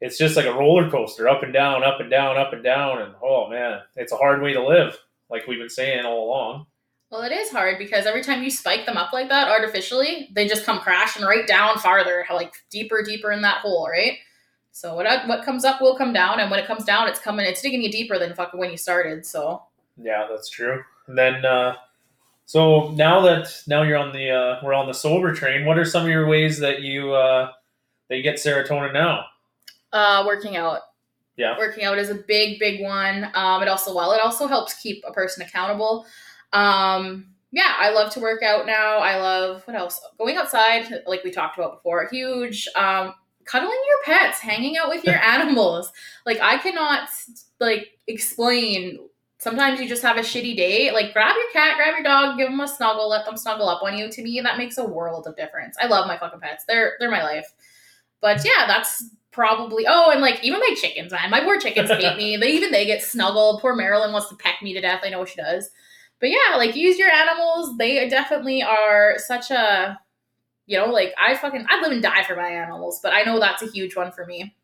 it's 0.00 0.18
just 0.18 0.36
like 0.36 0.46
a 0.46 0.52
roller 0.52 0.90
coaster, 0.90 1.28
up 1.28 1.44
and 1.44 1.52
down, 1.52 1.84
up 1.84 2.00
and 2.00 2.10
down, 2.10 2.36
up 2.36 2.52
and 2.52 2.64
down, 2.64 3.00
and 3.02 3.14
oh 3.22 3.48
man, 3.48 3.80
it's 3.96 4.12
a 4.12 4.16
hard 4.16 4.42
way 4.42 4.52
to 4.52 4.66
live, 4.66 4.98
like 5.30 5.46
we've 5.46 5.60
been 5.60 5.68
saying 5.68 6.04
all 6.04 6.28
along. 6.28 6.66
Well, 7.12 7.20
it 7.24 7.32
is 7.32 7.50
hard 7.50 7.76
because 7.76 8.06
every 8.06 8.22
time 8.22 8.42
you 8.42 8.50
spike 8.50 8.86
them 8.86 8.96
up 8.96 9.12
like 9.12 9.28
that 9.28 9.46
artificially, 9.46 10.30
they 10.32 10.48
just 10.48 10.64
come 10.64 10.80
crashing 10.80 11.22
right 11.26 11.46
down 11.46 11.76
farther, 11.76 12.24
like 12.32 12.54
deeper, 12.70 13.02
deeper 13.02 13.30
in 13.30 13.42
that 13.42 13.58
hole, 13.58 13.86
right? 13.86 14.16
So 14.70 14.94
what 14.94 15.28
what 15.28 15.44
comes 15.44 15.66
up 15.66 15.82
will 15.82 15.94
come 15.94 16.14
down, 16.14 16.40
and 16.40 16.50
when 16.50 16.58
it 16.58 16.66
comes 16.66 16.84
down, 16.84 17.08
it's 17.08 17.20
coming, 17.20 17.44
it's 17.44 17.60
digging 17.60 17.82
you 17.82 17.92
deeper 17.92 18.18
than 18.18 18.34
fucking 18.34 18.58
when 18.58 18.70
you 18.70 18.78
started. 18.78 19.26
So 19.26 19.62
yeah, 20.02 20.26
that's 20.30 20.48
true. 20.48 20.82
And 21.06 21.18
then, 21.18 21.44
uh, 21.44 21.74
So 22.46 22.90
now 22.92 23.20
that 23.22 23.62
now 23.66 23.82
you're 23.82 23.96
on 23.98 24.12
the 24.12 24.30
uh, 24.30 24.60
we're 24.62 24.74
on 24.74 24.86
the 24.86 24.94
sober 24.94 25.34
train. 25.34 25.64
What 25.64 25.78
are 25.78 25.84
some 25.84 26.04
of 26.04 26.08
your 26.08 26.26
ways 26.26 26.58
that 26.60 26.82
you 26.82 27.12
uh, 27.12 27.50
that 28.08 28.16
you 28.16 28.22
get 28.22 28.36
serotonin 28.36 28.92
now? 28.92 29.26
Uh, 29.92 30.24
working 30.26 30.56
out. 30.56 30.80
Yeah. 31.36 31.56
Working 31.56 31.84
out 31.84 31.98
is 31.98 32.10
a 32.10 32.14
big, 32.14 32.58
big 32.58 32.82
one. 32.82 33.30
Um, 33.34 33.62
it 33.62 33.68
also 33.68 33.94
well, 33.94 34.12
it 34.12 34.20
also 34.20 34.46
helps 34.46 34.74
keep 34.74 35.02
a 35.06 35.12
person 35.12 35.42
accountable. 35.42 36.06
Um, 36.52 37.26
yeah, 37.50 37.74
I 37.78 37.90
love 37.90 38.12
to 38.14 38.20
work 38.20 38.42
out 38.42 38.66
now. 38.66 38.98
I 38.98 39.16
love 39.16 39.62
what 39.66 39.76
else? 39.76 40.00
Going 40.18 40.36
outside, 40.36 41.02
like 41.06 41.22
we 41.22 41.30
talked 41.30 41.58
about 41.58 41.76
before, 41.76 42.08
huge. 42.10 42.66
Um, 42.74 43.14
cuddling 43.44 43.78
your 43.88 44.16
pets, 44.16 44.38
hanging 44.38 44.76
out 44.78 44.88
with 44.88 45.04
your 45.04 45.16
animals. 45.22 45.92
Like 46.24 46.40
I 46.40 46.58
cannot 46.58 47.08
like 47.60 47.88
explain. 48.06 48.98
Sometimes 49.38 49.80
you 49.80 49.88
just 49.88 50.02
have 50.02 50.16
a 50.16 50.20
shitty 50.20 50.56
day. 50.56 50.92
Like 50.92 51.12
grab 51.12 51.34
your 51.36 51.50
cat, 51.52 51.76
grab 51.76 51.94
your 51.94 52.04
dog, 52.04 52.38
give 52.38 52.48
them 52.48 52.60
a 52.60 52.68
snuggle, 52.68 53.08
let 53.08 53.26
them 53.26 53.36
snuggle 53.36 53.68
up 53.68 53.82
on 53.82 53.98
you. 53.98 54.08
To 54.10 54.22
me, 54.22 54.40
that 54.40 54.56
makes 54.56 54.78
a 54.78 54.84
world 54.84 55.26
of 55.26 55.36
difference. 55.36 55.76
I 55.80 55.88
love 55.88 56.06
my 56.06 56.16
fucking 56.16 56.40
pets. 56.40 56.64
They're 56.66 56.94
they're 57.00 57.10
my 57.10 57.22
life. 57.22 57.52
But 58.20 58.44
yeah, 58.44 58.66
that's 58.66 59.04
probably 59.32 59.86
oh 59.88 60.10
and 60.10 60.20
like 60.20 60.44
even 60.44 60.60
my 60.60 60.74
chickens 60.76 61.10
man 61.10 61.30
my 61.30 61.40
poor 61.40 61.58
chickens 61.58 61.88
hate 61.88 62.16
me 62.18 62.36
they 62.36 62.50
even 62.50 62.70
they 62.70 62.84
get 62.84 63.02
snuggled 63.02 63.62
poor 63.62 63.74
marilyn 63.74 64.12
wants 64.12 64.28
to 64.28 64.36
peck 64.36 64.60
me 64.62 64.74
to 64.74 64.80
death 64.82 65.00
i 65.02 65.08
know 65.08 65.20
what 65.20 65.28
she 65.30 65.36
does 65.36 65.70
but 66.22 66.30
yeah 66.30 66.56
like 66.56 66.74
use 66.74 66.98
your 66.98 67.10
animals 67.10 67.76
they 67.76 68.08
definitely 68.08 68.62
are 68.62 69.18
such 69.18 69.50
a 69.50 69.98
you 70.64 70.78
know 70.78 70.86
like 70.86 71.12
i 71.18 71.36
fucking 71.36 71.66
i 71.68 71.78
live 71.82 71.92
and 71.92 72.02
die 72.02 72.24
for 72.24 72.36
my 72.36 72.48
animals 72.48 73.00
but 73.02 73.12
i 73.12 73.22
know 73.24 73.38
that's 73.38 73.62
a 73.62 73.70
huge 73.70 73.94
one 73.94 74.10
for 74.10 74.24
me 74.24 74.54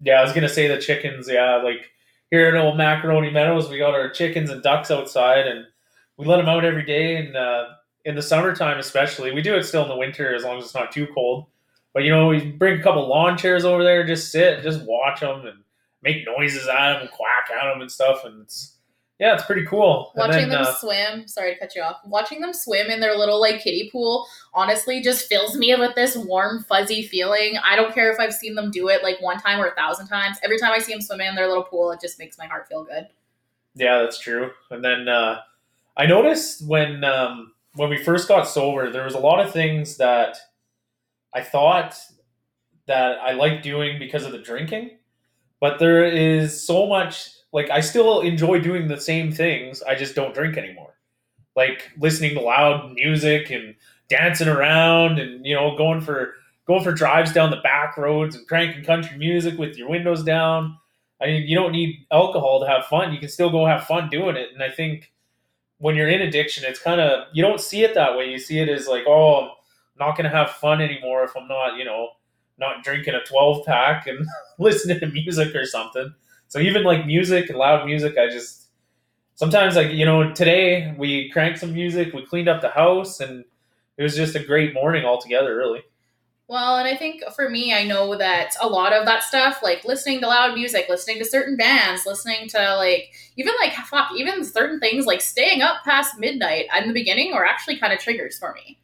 Yeah, 0.00 0.20
I 0.20 0.22
was 0.22 0.32
gonna 0.32 0.48
say 0.48 0.66
the 0.66 0.78
chickens. 0.78 1.28
Yeah, 1.28 1.56
like 1.56 1.90
here 2.30 2.48
in 2.48 2.56
old 2.56 2.76
Macaroni 2.76 3.30
Meadows, 3.30 3.68
we 3.68 3.78
got 3.78 3.94
our 3.94 4.08
chickens 4.08 4.50
and 4.50 4.62
ducks 4.62 4.90
outside, 4.90 5.46
and 5.46 5.66
we 6.16 6.26
let 6.26 6.38
them 6.38 6.48
out 6.48 6.64
every 6.64 6.84
day. 6.84 7.16
And 7.16 7.36
uh, 7.36 7.64
in 8.04 8.14
the 8.14 8.22
summertime, 8.22 8.78
especially, 8.78 9.32
we 9.32 9.42
do 9.42 9.56
it 9.56 9.64
still 9.64 9.82
in 9.82 9.88
the 9.88 9.96
winter 9.96 10.34
as 10.34 10.44
long 10.44 10.58
as 10.58 10.64
it's 10.64 10.74
not 10.74 10.92
too 10.92 11.06
cold. 11.12 11.46
But 11.92 12.04
you 12.04 12.10
know, 12.10 12.28
we 12.28 12.52
bring 12.52 12.80
a 12.80 12.82
couple 12.82 13.06
lawn 13.08 13.36
chairs 13.36 13.64
over 13.64 13.82
there, 13.82 14.06
just 14.06 14.30
sit, 14.30 14.62
just 14.62 14.84
watch 14.86 15.20
them, 15.20 15.44
and 15.44 15.58
make 16.02 16.24
noises 16.24 16.66
at 16.68 16.92
them, 16.92 17.02
and 17.02 17.10
quack 17.10 17.50
at 17.54 17.70
them 17.70 17.80
and 17.82 17.90
stuff. 17.90 18.24
And 18.24 18.42
it's 18.42 18.76
yeah, 19.20 19.34
it's 19.34 19.44
pretty 19.44 19.66
cool. 19.66 20.12
Watching 20.16 20.48
then, 20.48 20.48
them 20.48 20.62
uh, 20.62 20.74
swim. 20.76 21.28
Sorry 21.28 21.52
to 21.52 21.60
cut 21.60 21.76
you 21.76 21.82
off. 21.82 21.96
Watching 22.06 22.40
them 22.40 22.54
swim 22.54 22.86
in 22.86 23.00
their 23.00 23.18
little 23.18 23.38
like 23.38 23.60
kiddie 23.60 23.90
pool 23.92 24.26
honestly 24.54 25.02
just 25.02 25.28
fills 25.28 25.58
me 25.58 25.76
with 25.76 25.94
this 25.94 26.16
warm 26.16 26.64
fuzzy 26.64 27.06
feeling. 27.06 27.58
I 27.62 27.76
don't 27.76 27.92
care 27.92 28.10
if 28.10 28.18
i've 28.18 28.32
seen 28.32 28.54
them 28.54 28.70
do 28.70 28.88
it 28.88 29.02
like 29.02 29.20
one 29.20 29.38
time 29.38 29.60
or 29.60 29.66
a 29.66 29.74
thousand 29.74 30.06
times. 30.06 30.38
Every 30.42 30.58
time 30.58 30.72
i 30.72 30.78
see 30.78 30.92
them 30.92 31.02
swimming 31.02 31.28
in 31.28 31.34
their 31.34 31.48
little 31.48 31.64
pool 31.64 31.92
it 31.92 32.00
just 32.00 32.18
makes 32.18 32.38
my 32.38 32.46
heart 32.46 32.66
feel 32.66 32.82
good. 32.82 33.08
Yeah, 33.74 34.00
that's 34.00 34.18
true. 34.18 34.52
And 34.70 34.82
then 34.82 35.06
uh, 35.06 35.42
I 35.98 36.06
noticed 36.06 36.66
when 36.66 37.04
um, 37.04 37.52
when 37.74 37.90
we 37.90 38.02
first 38.02 38.26
got 38.26 38.48
sober, 38.48 38.90
there 38.90 39.04
was 39.04 39.14
a 39.14 39.20
lot 39.20 39.38
of 39.38 39.52
things 39.52 39.98
that 39.98 40.38
I 41.34 41.42
thought 41.42 41.94
that 42.86 43.18
I 43.18 43.32
liked 43.32 43.62
doing 43.62 43.98
because 43.98 44.24
of 44.24 44.32
the 44.32 44.38
drinking, 44.38 44.92
but 45.60 45.78
there 45.78 46.06
is 46.06 46.66
so 46.66 46.86
much 46.86 47.28
like 47.52 47.70
I 47.70 47.80
still 47.80 48.20
enjoy 48.20 48.60
doing 48.60 48.88
the 48.88 49.00
same 49.00 49.32
things. 49.32 49.82
I 49.82 49.94
just 49.94 50.14
don't 50.14 50.34
drink 50.34 50.56
anymore. 50.56 50.94
Like 51.56 51.90
listening 51.98 52.34
to 52.34 52.40
loud 52.40 52.92
music 52.94 53.50
and 53.50 53.74
dancing 54.08 54.48
around 54.48 55.18
and 55.18 55.44
you 55.44 55.54
know 55.54 55.76
going 55.76 56.00
for 56.00 56.34
going 56.66 56.84
for 56.84 56.92
drives 56.92 57.32
down 57.32 57.50
the 57.50 57.56
back 57.58 57.96
roads 57.96 58.36
and 58.36 58.46
cranking 58.46 58.84
country 58.84 59.18
music 59.18 59.58
with 59.58 59.76
your 59.76 59.88
windows 59.88 60.22
down. 60.22 60.76
I 61.20 61.26
mean, 61.26 61.48
you 61.48 61.56
don't 61.56 61.72
need 61.72 62.06
alcohol 62.10 62.60
to 62.60 62.66
have 62.66 62.86
fun. 62.86 63.12
You 63.12 63.18
can 63.18 63.28
still 63.28 63.50
go 63.50 63.66
have 63.66 63.84
fun 63.84 64.08
doing 64.08 64.36
it. 64.36 64.48
And 64.54 64.62
I 64.62 64.70
think 64.70 65.12
when 65.78 65.96
you're 65.96 66.08
in 66.08 66.22
addiction, 66.22 66.64
it's 66.66 66.80
kind 66.80 67.00
of 67.00 67.26
you 67.32 67.42
don't 67.42 67.60
see 67.60 67.82
it 67.82 67.94
that 67.94 68.16
way. 68.16 68.30
You 68.30 68.38
see 68.38 68.60
it 68.60 68.68
as 68.68 68.86
like, 68.86 69.04
oh, 69.06 69.40
I'm 69.42 69.50
not 69.98 70.16
going 70.16 70.30
to 70.30 70.36
have 70.36 70.50
fun 70.52 70.80
anymore 70.80 71.24
if 71.24 71.36
I'm 71.36 71.48
not, 71.48 71.76
you 71.76 71.84
know, 71.84 72.10
not 72.58 72.84
drinking 72.84 73.14
a 73.14 73.24
12 73.24 73.66
pack 73.66 74.06
and 74.06 74.24
listening 74.58 75.00
to 75.00 75.06
music 75.06 75.54
or 75.54 75.66
something. 75.66 76.14
So 76.50 76.58
even 76.58 76.82
like 76.82 77.06
music 77.06 77.48
and 77.48 77.56
loud 77.56 77.86
music, 77.86 78.18
I 78.18 78.26
just 78.28 78.66
sometimes 79.36 79.76
like 79.76 79.92
you 79.92 80.04
know 80.04 80.32
today 80.32 80.92
we 80.98 81.30
cranked 81.30 81.60
some 81.60 81.72
music, 81.72 82.12
we 82.12 82.26
cleaned 82.26 82.48
up 82.48 82.60
the 82.60 82.70
house, 82.70 83.20
and 83.20 83.44
it 83.96 84.02
was 84.02 84.16
just 84.16 84.34
a 84.34 84.44
great 84.44 84.74
morning 84.74 85.04
altogether. 85.04 85.54
Really. 85.56 85.82
Well, 86.48 86.78
and 86.78 86.88
I 86.88 86.96
think 86.96 87.22
for 87.36 87.48
me, 87.48 87.72
I 87.72 87.84
know 87.84 88.18
that 88.18 88.56
a 88.60 88.66
lot 88.66 88.92
of 88.92 89.06
that 89.06 89.22
stuff, 89.22 89.60
like 89.62 89.84
listening 89.84 90.20
to 90.22 90.26
loud 90.26 90.54
music, 90.54 90.86
listening 90.88 91.18
to 91.18 91.24
certain 91.24 91.56
bands, 91.56 92.04
listening 92.04 92.48
to 92.48 92.74
like 92.74 93.12
even 93.36 93.54
like 93.60 93.72
fuck, 93.86 94.10
even 94.16 94.44
certain 94.44 94.80
things 94.80 95.06
like 95.06 95.20
staying 95.20 95.62
up 95.62 95.84
past 95.84 96.18
midnight 96.18 96.66
in 96.76 96.88
the 96.88 96.92
beginning 96.92 97.32
are 97.32 97.46
actually 97.46 97.78
kind 97.78 97.92
of 97.92 98.00
triggers 98.00 98.36
for 98.36 98.52
me. 98.54 98.79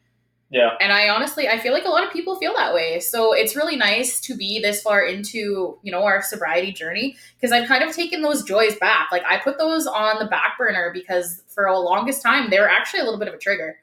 Yeah. 0.49 0.71
And 0.79 0.93
I 0.93 1.09
honestly, 1.09 1.49
I 1.49 1.59
feel 1.59 1.73
like 1.73 1.85
a 1.85 1.89
lot 1.89 2.05
of 2.05 2.13
people 2.13 2.37
feel 2.37 2.53
that 2.55 2.73
way. 2.73 3.01
So 3.01 3.33
it's 3.33 3.55
really 3.55 3.75
nice 3.75 4.21
to 4.21 4.35
be 4.35 4.59
this 4.61 4.81
far 4.81 5.03
into, 5.03 5.77
you 5.81 5.91
know, 5.91 6.03
our 6.03 6.21
sobriety 6.21 6.71
journey 6.71 7.17
because 7.35 7.51
I've 7.51 7.67
kind 7.67 7.83
of 7.83 7.93
taken 7.93 8.21
those 8.21 8.43
joys 8.43 8.75
back. 8.77 9.09
Like 9.11 9.23
I 9.27 9.37
put 9.39 9.57
those 9.57 9.87
on 9.87 10.19
the 10.19 10.25
back 10.25 10.57
burner 10.57 10.91
because 10.93 11.43
for 11.47 11.65
a 11.65 11.77
longest 11.77 12.21
time 12.21 12.49
they 12.49 12.59
were 12.59 12.69
actually 12.69 13.01
a 13.01 13.03
little 13.03 13.19
bit 13.19 13.27
of 13.27 13.33
a 13.33 13.37
trigger. 13.37 13.77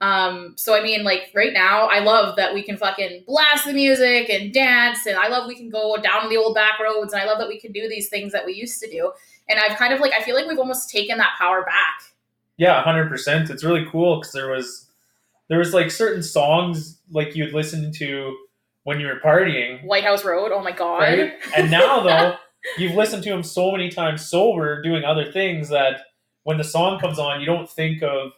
Um, 0.00 0.52
so 0.56 0.76
I 0.76 0.82
mean, 0.82 1.02
like 1.02 1.30
right 1.34 1.52
now, 1.52 1.88
I 1.88 1.98
love 1.98 2.36
that 2.36 2.54
we 2.54 2.62
can 2.62 2.76
fucking 2.76 3.24
blast 3.26 3.66
the 3.66 3.72
music 3.72 4.30
and 4.30 4.54
dance, 4.54 5.06
and 5.06 5.16
I 5.16 5.26
love 5.26 5.48
we 5.48 5.56
can 5.56 5.70
go 5.70 5.96
down 5.96 6.28
the 6.28 6.36
old 6.36 6.54
back 6.54 6.78
roads, 6.78 7.12
and 7.12 7.20
I 7.20 7.26
love 7.26 7.38
that 7.38 7.48
we 7.48 7.58
can 7.58 7.72
do 7.72 7.88
these 7.88 8.08
things 8.08 8.32
that 8.32 8.46
we 8.46 8.54
used 8.54 8.80
to 8.80 8.88
do. 8.88 9.12
And 9.48 9.58
I've 9.58 9.76
kind 9.76 9.92
of 9.92 9.98
like 10.00 10.12
I 10.12 10.22
feel 10.22 10.36
like 10.36 10.46
we've 10.46 10.58
almost 10.58 10.88
taken 10.88 11.18
that 11.18 11.32
power 11.36 11.64
back. 11.64 12.12
Yeah, 12.58 12.80
hundred 12.82 13.08
percent. 13.08 13.50
It's 13.50 13.64
really 13.64 13.86
cool 13.90 14.20
because 14.20 14.32
there 14.32 14.50
was 14.50 14.87
there 15.48 15.58
was 15.58 15.74
like 15.74 15.90
certain 15.90 16.22
songs 16.22 17.00
like 17.10 17.34
you'd 17.34 17.54
listen 17.54 17.92
to 17.92 18.36
when 18.84 19.00
you 19.00 19.06
were 19.06 19.20
partying, 19.20 19.84
Whitehouse 19.84 20.24
Road, 20.24 20.50
oh 20.52 20.62
my 20.62 20.72
god! 20.72 20.98
right? 20.98 21.32
And 21.56 21.70
now 21.70 22.00
though, 22.00 22.36
you've 22.76 22.94
listened 22.94 23.22
to 23.24 23.30
them 23.30 23.42
so 23.42 23.72
many 23.72 23.90
times 23.90 24.24
sober, 24.24 24.80
doing 24.82 25.04
other 25.04 25.30
things 25.30 25.68
that 25.70 26.02
when 26.44 26.56
the 26.56 26.64
song 26.64 26.98
comes 26.98 27.18
on, 27.18 27.40
you 27.40 27.46
don't 27.46 27.68
think 27.68 28.02
of 28.02 28.32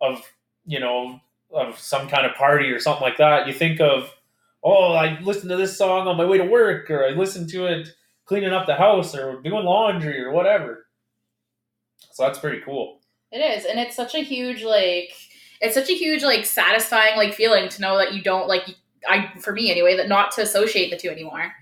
of 0.00 0.22
you 0.66 0.80
know 0.80 1.20
of 1.50 1.78
some 1.78 2.08
kind 2.08 2.26
of 2.26 2.34
party 2.34 2.70
or 2.70 2.80
something 2.80 3.02
like 3.02 3.18
that. 3.18 3.46
You 3.46 3.52
think 3.52 3.80
of 3.80 4.10
oh, 4.62 4.94
I 4.94 5.20
listened 5.20 5.50
to 5.50 5.56
this 5.56 5.76
song 5.76 6.08
on 6.08 6.16
my 6.16 6.24
way 6.24 6.38
to 6.38 6.44
work, 6.44 6.90
or 6.90 7.04
I 7.04 7.10
listened 7.10 7.50
to 7.50 7.66
it 7.66 7.88
cleaning 8.24 8.54
up 8.54 8.66
the 8.66 8.74
house, 8.74 9.14
or 9.14 9.40
doing 9.42 9.64
laundry, 9.64 10.22
or 10.22 10.32
whatever. 10.32 10.86
So 12.12 12.22
that's 12.22 12.38
pretty 12.38 12.62
cool. 12.64 13.00
It 13.30 13.38
is, 13.38 13.66
and 13.66 13.78
it's 13.78 13.96
such 13.96 14.14
a 14.14 14.22
huge 14.22 14.62
like 14.62 15.12
it's 15.64 15.74
such 15.74 15.90
a 15.90 15.94
huge 15.94 16.22
like 16.22 16.44
satisfying 16.44 17.16
like 17.16 17.34
feeling 17.34 17.68
to 17.68 17.80
know 17.80 17.96
that 17.98 18.14
you 18.14 18.22
don't 18.22 18.48
like 18.48 18.76
I 19.08 19.32
for 19.40 19.52
me 19.52 19.70
anyway 19.70 19.96
that 19.96 20.08
not 20.08 20.32
to 20.32 20.42
associate 20.42 20.90
the 20.90 20.96
two 20.96 21.08
anymore. 21.08 21.52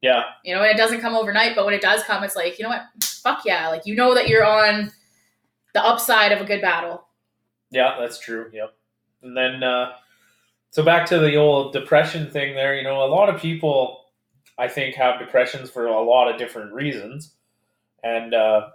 Yeah. 0.00 0.24
You 0.44 0.54
know, 0.54 0.62
and 0.62 0.70
it 0.70 0.76
doesn't 0.76 1.00
come 1.00 1.14
overnight, 1.14 1.56
but 1.56 1.64
when 1.64 1.74
it 1.74 1.80
does 1.80 2.02
come, 2.02 2.24
it's 2.24 2.36
like 2.36 2.58
you 2.58 2.64
know 2.64 2.70
what, 2.70 2.82
fuck 3.02 3.44
yeah, 3.44 3.68
like 3.68 3.86
you 3.86 3.94
know 3.94 4.14
that 4.14 4.28
you're 4.28 4.44
on 4.44 4.92
the 5.74 5.84
upside 5.84 6.32
of 6.32 6.40
a 6.40 6.44
good 6.44 6.60
battle. 6.60 7.06
Yeah, 7.70 7.96
that's 7.98 8.18
true. 8.18 8.50
Yep. 8.52 8.74
And 9.22 9.36
then, 9.36 9.62
uh, 9.62 9.92
so 10.70 10.82
back 10.82 11.06
to 11.06 11.18
the 11.18 11.36
old 11.36 11.72
depression 11.72 12.30
thing 12.30 12.54
there, 12.54 12.76
you 12.76 12.84
know, 12.84 13.04
a 13.04 13.06
lot 13.06 13.28
of 13.28 13.40
people, 13.40 14.04
I 14.58 14.68
think, 14.68 14.94
have 14.94 15.18
depressions 15.18 15.70
for 15.70 15.86
a 15.86 16.02
lot 16.02 16.30
of 16.30 16.38
different 16.38 16.72
reasons. 16.72 17.34
And 18.02 18.34
uh, 18.34 18.68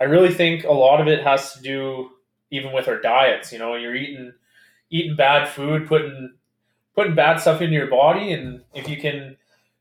I 0.00 0.04
really 0.04 0.34
think 0.34 0.64
a 0.64 0.72
lot 0.72 1.00
of 1.00 1.08
it 1.08 1.22
has 1.22 1.54
to 1.54 1.62
do 1.62 2.10
even 2.50 2.72
with 2.72 2.88
our 2.88 3.00
diets. 3.00 3.52
You 3.52 3.58
know, 3.58 3.74
you're 3.74 3.94
eating 3.94 4.32
eating 4.90 5.16
bad 5.16 5.48
food, 5.48 5.86
putting 5.86 6.34
putting 6.94 7.14
bad 7.14 7.40
stuff 7.40 7.60
into 7.60 7.74
your 7.74 7.86
body, 7.86 8.32
and 8.32 8.62
if 8.74 8.88
you 8.88 8.96
can 8.96 9.36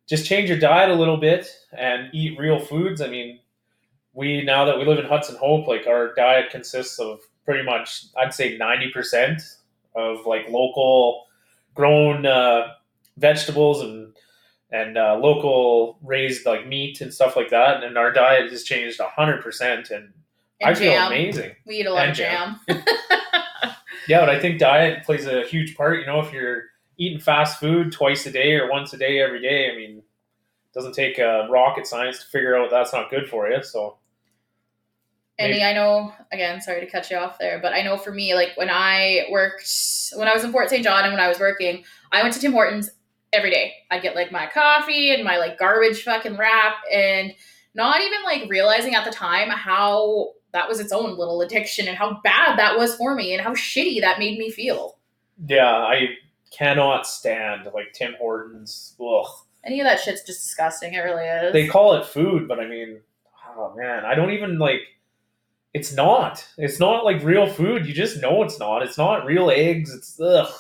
just 0.07 0.25
change 0.25 0.49
your 0.49 0.59
diet 0.59 0.89
a 0.89 0.95
little 0.95 1.17
bit 1.17 1.49
and 1.77 2.09
eat 2.13 2.39
real 2.39 2.59
foods, 2.59 3.01
I 3.01 3.07
mean, 3.07 3.39
we 4.13 4.41
now 4.43 4.65
that 4.65 4.77
we 4.77 4.85
live 4.85 4.99
in 4.99 5.05
Hudson 5.05 5.35
Hope, 5.35 5.67
like 5.67 5.87
our 5.87 6.13
diet 6.13 6.49
consists 6.49 6.99
of 6.99 7.19
pretty 7.45 7.63
much, 7.63 8.05
I'd 8.17 8.33
say, 8.33 8.57
ninety 8.57 8.89
percent 8.91 9.41
of 9.95 10.25
like 10.25 10.49
local 10.49 11.25
grown 11.73 12.25
uh, 12.25 12.73
vegetables 13.17 13.81
and 13.81 14.13
and 14.71 14.97
uh, 14.97 15.17
local 15.21 15.97
raised 16.03 16.45
like 16.45 16.67
meat 16.67 16.99
and 17.01 17.13
stuff 17.13 17.35
like 17.35 17.49
that. 17.49 17.83
And 17.83 17.97
our 17.97 18.11
diet 18.11 18.51
has 18.51 18.63
changed 18.63 18.99
hundred 19.01 19.41
percent, 19.41 19.91
and 19.91 20.13
I 20.63 20.73
feel 20.73 20.93
amazing. 20.93 21.55
We 21.65 21.75
eat 21.77 21.85
a 21.85 21.93
lot 21.93 22.03
And 22.03 22.11
of 22.11 22.17
jam. 22.17 22.59
Yeah, 24.07 24.21
but 24.21 24.29
I 24.29 24.39
think 24.39 24.57
diet 24.59 25.03
plays 25.03 25.27
a 25.27 25.43
huge 25.43 25.75
part. 25.75 25.99
You 25.99 26.05
know, 26.05 26.21
if 26.21 26.31
you're 26.31 26.63
eating 26.97 27.19
fast 27.19 27.59
food 27.59 27.91
twice 27.91 28.25
a 28.25 28.31
day 28.31 28.53
or 28.55 28.69
once 28.69 28.93
a 28.93 28.97
day 28.97 29.19
every 29.19 29.41
day, 29.41 29.69
I 29.69 29.75
mean, 29.75 29.97
it 29.97 30.73
doesn't 30.73 30.93
take 30.93 31.19
uh, 31.19 31.47
rocket 31.49 31.85
science 31.85 32.19
to 32.19 32.25
figure 32.27 32.55
out 32.55 32.69
that's 32.71 32.93
not 32.93 33.09
good 33.09 33.27
for 33.27 33.49
you. 33.49 33.61
So 33.61 33.97
And 35.37 35.53
I 35.61 35.73
know, 35.73 36.13
again, 36.31 36.61
sorry 36.61 36.79
to 36.79 36.89
cut 36.89 37.11
you 37.11 37.17
off 37.17 37.37
there, 37.37 37.59
but 37.61 37.73
I 37.73 37.81
know 37.81 37.97
for 37.97 38.11
me, 38.11 38.33
like 38.33 38.51
when 38.55 38.69
I 38.69 39.25
worked, 39.29 39.69
when 40.15 40.27
I 40.27 40.33
was 40.33 40.43
in 40.43 40.51
Fort 40.53 40.69
St. 40.69 40.83
John 40.83 41.03
and 41.03 41.13
when 41.13 41.21
I 41.21 41.27
was 41.27 41.39
working, 41.39 41.83
I 42.11 42.21
went 42.21 42.33
to 42.35 42.39
Tim 42.39 42.53
Hortons 42.53 42.89
every 43.33 43.51
day. 43.51 43.73
I'd 43.91 44.01
get 44.01 44.15
like 44.15 44.31
my 44.31 44.47
coffee 44.47 45.13
and 45.13 45.23
my 45.23 45.37
like 45.37 45.59
garbage 45.59 46.03
fucking 46.03 46.37
wrap 46.37 46.75
and 46.91 47.33
not 47.75 47.99
even 48.01 48.23
like 48.23 48.49
realizing 48.49 48.95
at 48.95 49.03
the 49.03 49.11
time 49.11 49.49
how 49.49 50.31
that 50.57 50.67
was 50.67 50.79
its 50.79 50.91
own 50.91 51.15
little 51.15 51.41
addiction 51.41 51.87
and 51.87 51.95
how 51.95 52.19
bad 52.23 52.57
that 52.57 52.77
was 52.77 52.95
for 52.95 53.13
me 53.13 53.31
and 53.31 53.43
how 53.43 53.53
shitty 53.53 54.01
that 54.01 54.17
made 54.17 54.39
me 54.39 54.49
feel. 54.49 54.97
Yeah, 55.45 55.67
I 55.67 56.15
cannot 56.51 57.05
stand 57.05 57.69
like 57.75 57.93
Tim 57.93 58.15
Hortons. 58.17 58.95
Ugh. 58.99 59.27
Any 59.63 59.79
of 59.81 59.85
that 59.85 59.99
shit's 59.99 60.23
just 60.23 60.41
disgusting. 60.41 60.95
It 60.95 60.99
really 60.99 61.25
is. 61.25 61.53
They 61.53 61.67
call 61.67 61.93
it 61.93 62.05
food, 62.07 62.47
but 62.47 62.59
I 62.59 62.65
mean, 62.65 63.01
oh 63.55 63.75
man, 63.77 64.03
I 64.03 64.15
don't 64.15 64.31
even 64.31 64.57
like. 64.57 64.81
It's 65.75 65.93
not. 65.93 66.47
It's 66.57 66.79
not 66.79 67.05
like 67.05 67.23
real 67.23 67.45
food. 67.45 67.85
You 67.85 67.93
just 67.93 68.19
know 68.19 68.41
it's 68.41 68.57
not. 68.57 68.81
It's 68.81 68.97
not 68.97 69.25
real 69.25 69.51
eggs. 69.51 69.93
It's 69.93 70.19
ugh. 70.19 70.51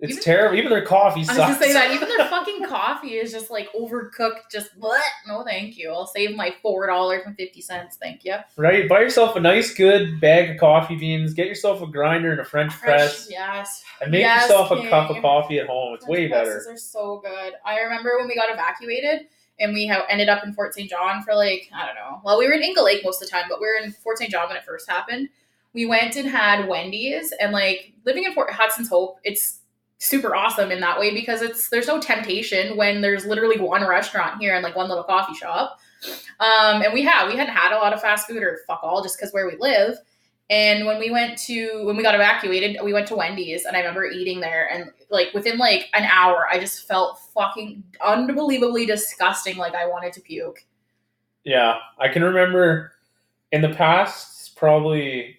It's 0.00 0.12
Even- 0.14 0.24
terrible. 0.24 0.56
Even 0.58 0.70
their 0.70 0.84
coffee 0.84 1.22
sucks. 1.22 1.38
I 1.38 1.48
was 1.48 1.56
sucks. 1.56 1.60
gonna 1.66 1.72
say 1.72 1.88
that 1.88 1.94
even 1.94 2.08
their 2.08 2.26
fucking 2.28 2.64
coffee 2.66 3.14
is 3.14 3.30
just 3.32 3.48
like 3.50 3.68
overcooked. 3.72 4.50
Just 4.50 4.70
what? 4.76 5.02
No, 5.28 5.44
thank 5.44 5.76
you. 5.78 5.90
I'll 5.92 6.06
save 6.08 6.34
my 6.34 6.52
four 6.62 6.86
dollars 6.88 7.22
and 7.26 7.36
fifty 7.36 7.60
cents. 7.60 7.96
Thank 7.96 8.24
you. 8.24 8.34
Right? 8.56 8.88
Buy 8.88 9.00
yourself 9.00 9.36
a 9.36 9.40
nice, 9.40 9.72
good 9.72 10.20
bag 10.20 10.50
of 10.50 10.58
coffee 10.58 10.96
beans. 10.96 11.32
Get 11.32 11.46
yourself 11.46 11.80
a 11.80 11.86
grinder 11.86 12.32
and 12.32 12.40
a 12.40 12.44
French 12.44 12.72
press, 12.72 13.28
yes. 13.30 13.84
and 14.02 14.10
make 14.10 14.20
Yes, 14.22 14.42
yourself 14.42 14.72
a 14.72 14.76
King. 14.76 14.88
cup 14.90 15.10
of 15.10 15.22
coffee 15.22 15.58
at 15.60 15.68
home. 15.68 15.94
It's 15.94 16.04
French 16.04 16.18
way 16.18 16.26
better. 16.28 16.50
presses 16.50 16.66
are 16.66 16.76
so 16.76 17.22
good. 17.24 17.54
I 17.64 17.78
remember 17.80 18.18
when 18.18 18.26
we 18.26 18.34
got 18.34 18.50
evacuated 18.50 19.28
and 19.60 19.72
we 19.72 19.86
have 19.86 20.02
ended 20.10 20.28
up 20.28 20.42
in 20.42 20.52
Fort 20.52 20.74
St. 20.74 20.90
John 20.90 21.22
for 21.22 21.34
like 21.36 21.70
I 21.72 21.86
don't 21.86 21.94
know. 21.94 22.20
Well, 22.24 22.36
we 22.38 22.46
were 22.48 22.52
in 22.54 22.62
Ingle 22.64 22.84
Lake 22.84 23.02
most 23.04 23.22
of 23.22 23.28
the 23.28 23.32
time, 23.32 23.44
but 23.48 23.60
we 23.60 23.66
were 23.68 23.76
in 23.82 23.92
Fort 23.92 24.18
St. 24.18 24.30
John 24.30 24.48
when 24.48 24.56
it 24.56 24.64
first 24.64 24.90
happened. 24.90 25.28
We 25.72 25.86
went 25.86 26.16
and 26.16 26.28
had 26.28 26.68
Wendy's, 26.68 27.32
and 27.40 27.52
like 27.52 27.92
living 28.04 28.24
in 28.24 28.32
Fort 28.34 28.50
Hudson's 28.50 28.88
Hope, 28.88 29.18
it's 29.24 29.60
super 30.04 30.36
awesome 30.36 30.70
in 30.70 30.80
that 30.80 31.00
way 31.00 31.14
because 31.14 31.40
it's 31.40 31.70
there's 31.70 31.86
no 31.86 31.98
temptation 31.98 32.76
when 32.76 33.00
there's 33.00 33.24
literally 33.24 33.58
one 33.58 33.86
restaurant 33.86 34.40
here 34.40 34.54
and 34.54 34.62
like 34.62 34.76
one 34.76 34.88
little 34.88 35.04
coffee 35.04 35.34
shop. 35.34 35.78
Um, 36.40 36.82
and 36.82 36.92
we 36.92 37.02
have 37.02 37.30
we 37.30 37.36
hadn't 37.36 37.54
had 37.54 37.72
a 37.72 37.78
lot 37.78 37.94
of 37.94 38.00
fast 38.00 38.26
food 38.26 38.42
or 38.42 38.60
fuck 38.66 38.80
all 38.82 39.02
just 39.02 39.18
because 39.18 39.32
where 39.32 39.46
we 39.46 39.56
live. 39.58 39.96
And 40.50 40.84
when 40.84 40.98
we 40.98 41.10
went 41.10 41.38
to 41.46 41.84
when 41.86 41.96
we 41.96 42.02
got 42.02 42.14
evacuated, 42.14 42.76
we 42.84 42.92
went 42.92 43.08
to 43.08 43.16
Wendy's, 43.16 43.64
and 43.64 43.74
I 43.74 43.80
remember 43.80 44.04
eating 44.04 44.40
there, 44.40 44.68
and 44.70 44.90
like 45.08 45.32
within 45.32 45.56
like 45.56 45.88
an 45.94 46.04
hour, 46.04 46.46
I 46.50 46.58
just 46.58 46.86
felt 46.86 47.18
fucking 47.32 47.82
unbelievably 48.04 48.84
disgusting. 48.84 49.56
Like 49.56 49.74
I 49.74 49.86
wanted 49.86 50.12
to 50.12 50.20
puke. 50.20 50.62
Yeah, 51.44 51.78
I 51.98 52.08
can 52.08 52.22
remember 52.22 52.92
in 53.52 53.62
the 53.62 53.70
past 53.70 54.54
probably 54.56 55.38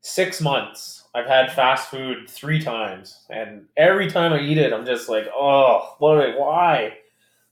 six 0.00 0.40
months, 0.40 1.01
I've 1.14 1.26
had 1.26 1.52
fast 1.52 1.90
food 1.90 2.28
three 2.28 2.60
times, 2.60 3.24
and 3.28 3.66
every 3.76 4.10
time 4.10 4.32
I 4.32 4.40
eat 4.40 4.58
it, 4.58 4.72
I'm 4.72 4.86
just 4.86 5.08
like, 5.08 5.26
oh, 5.34 5.94
what? 5.98 6.38
Why? 6.38 6.94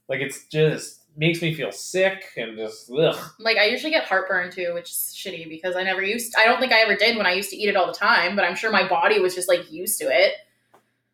Like 0.09 0.19
it's 0.19 0.45
just 0.47 1.01
makes 1.15 1.41
me 1.41 1.53
feel 1.53 1.71
sick 1.71 2.23
and 2.37 2.57
just 2.57 2.91
ugh. 2.91 3.17
Like 3.39 3.57
I 3.57 3.65
usually 3.65 3.91
get 3.91 4.05
heartburn 4.05 4.51
too, 4.51 4.73
which 4.73 4.89
is 4.89 5.15
shitty 5.15 5.47
because 5.49 5.75
I 5.75 5.83
never 5.83 6.01
used. 6.01 6.33
I 6.37 6.45
don't 6.45 6.59
think 6.59 6.71
I 6.71 6.81
ever 6.81 6.95
did 6.95 7.17
when 7.17 7.25
I 7.25 7.33
used 7.33 7.49
to 7.51 7.55
eat 7.57 7.69
it 7.69 7.75
all 7.75 7.87
the 7.87 7.93
time, 7.93 8.35
but 8.35 8.45
I'm 8.45 8.55
sure 8.55 8.71
my 8.71 8.87
body 8.87 9.19
was 9.19 9.35
just 9.35 9.47
like 9.47 9.71
used 9.71 9.99
to 9.99 10.05
it. 10.05 10.33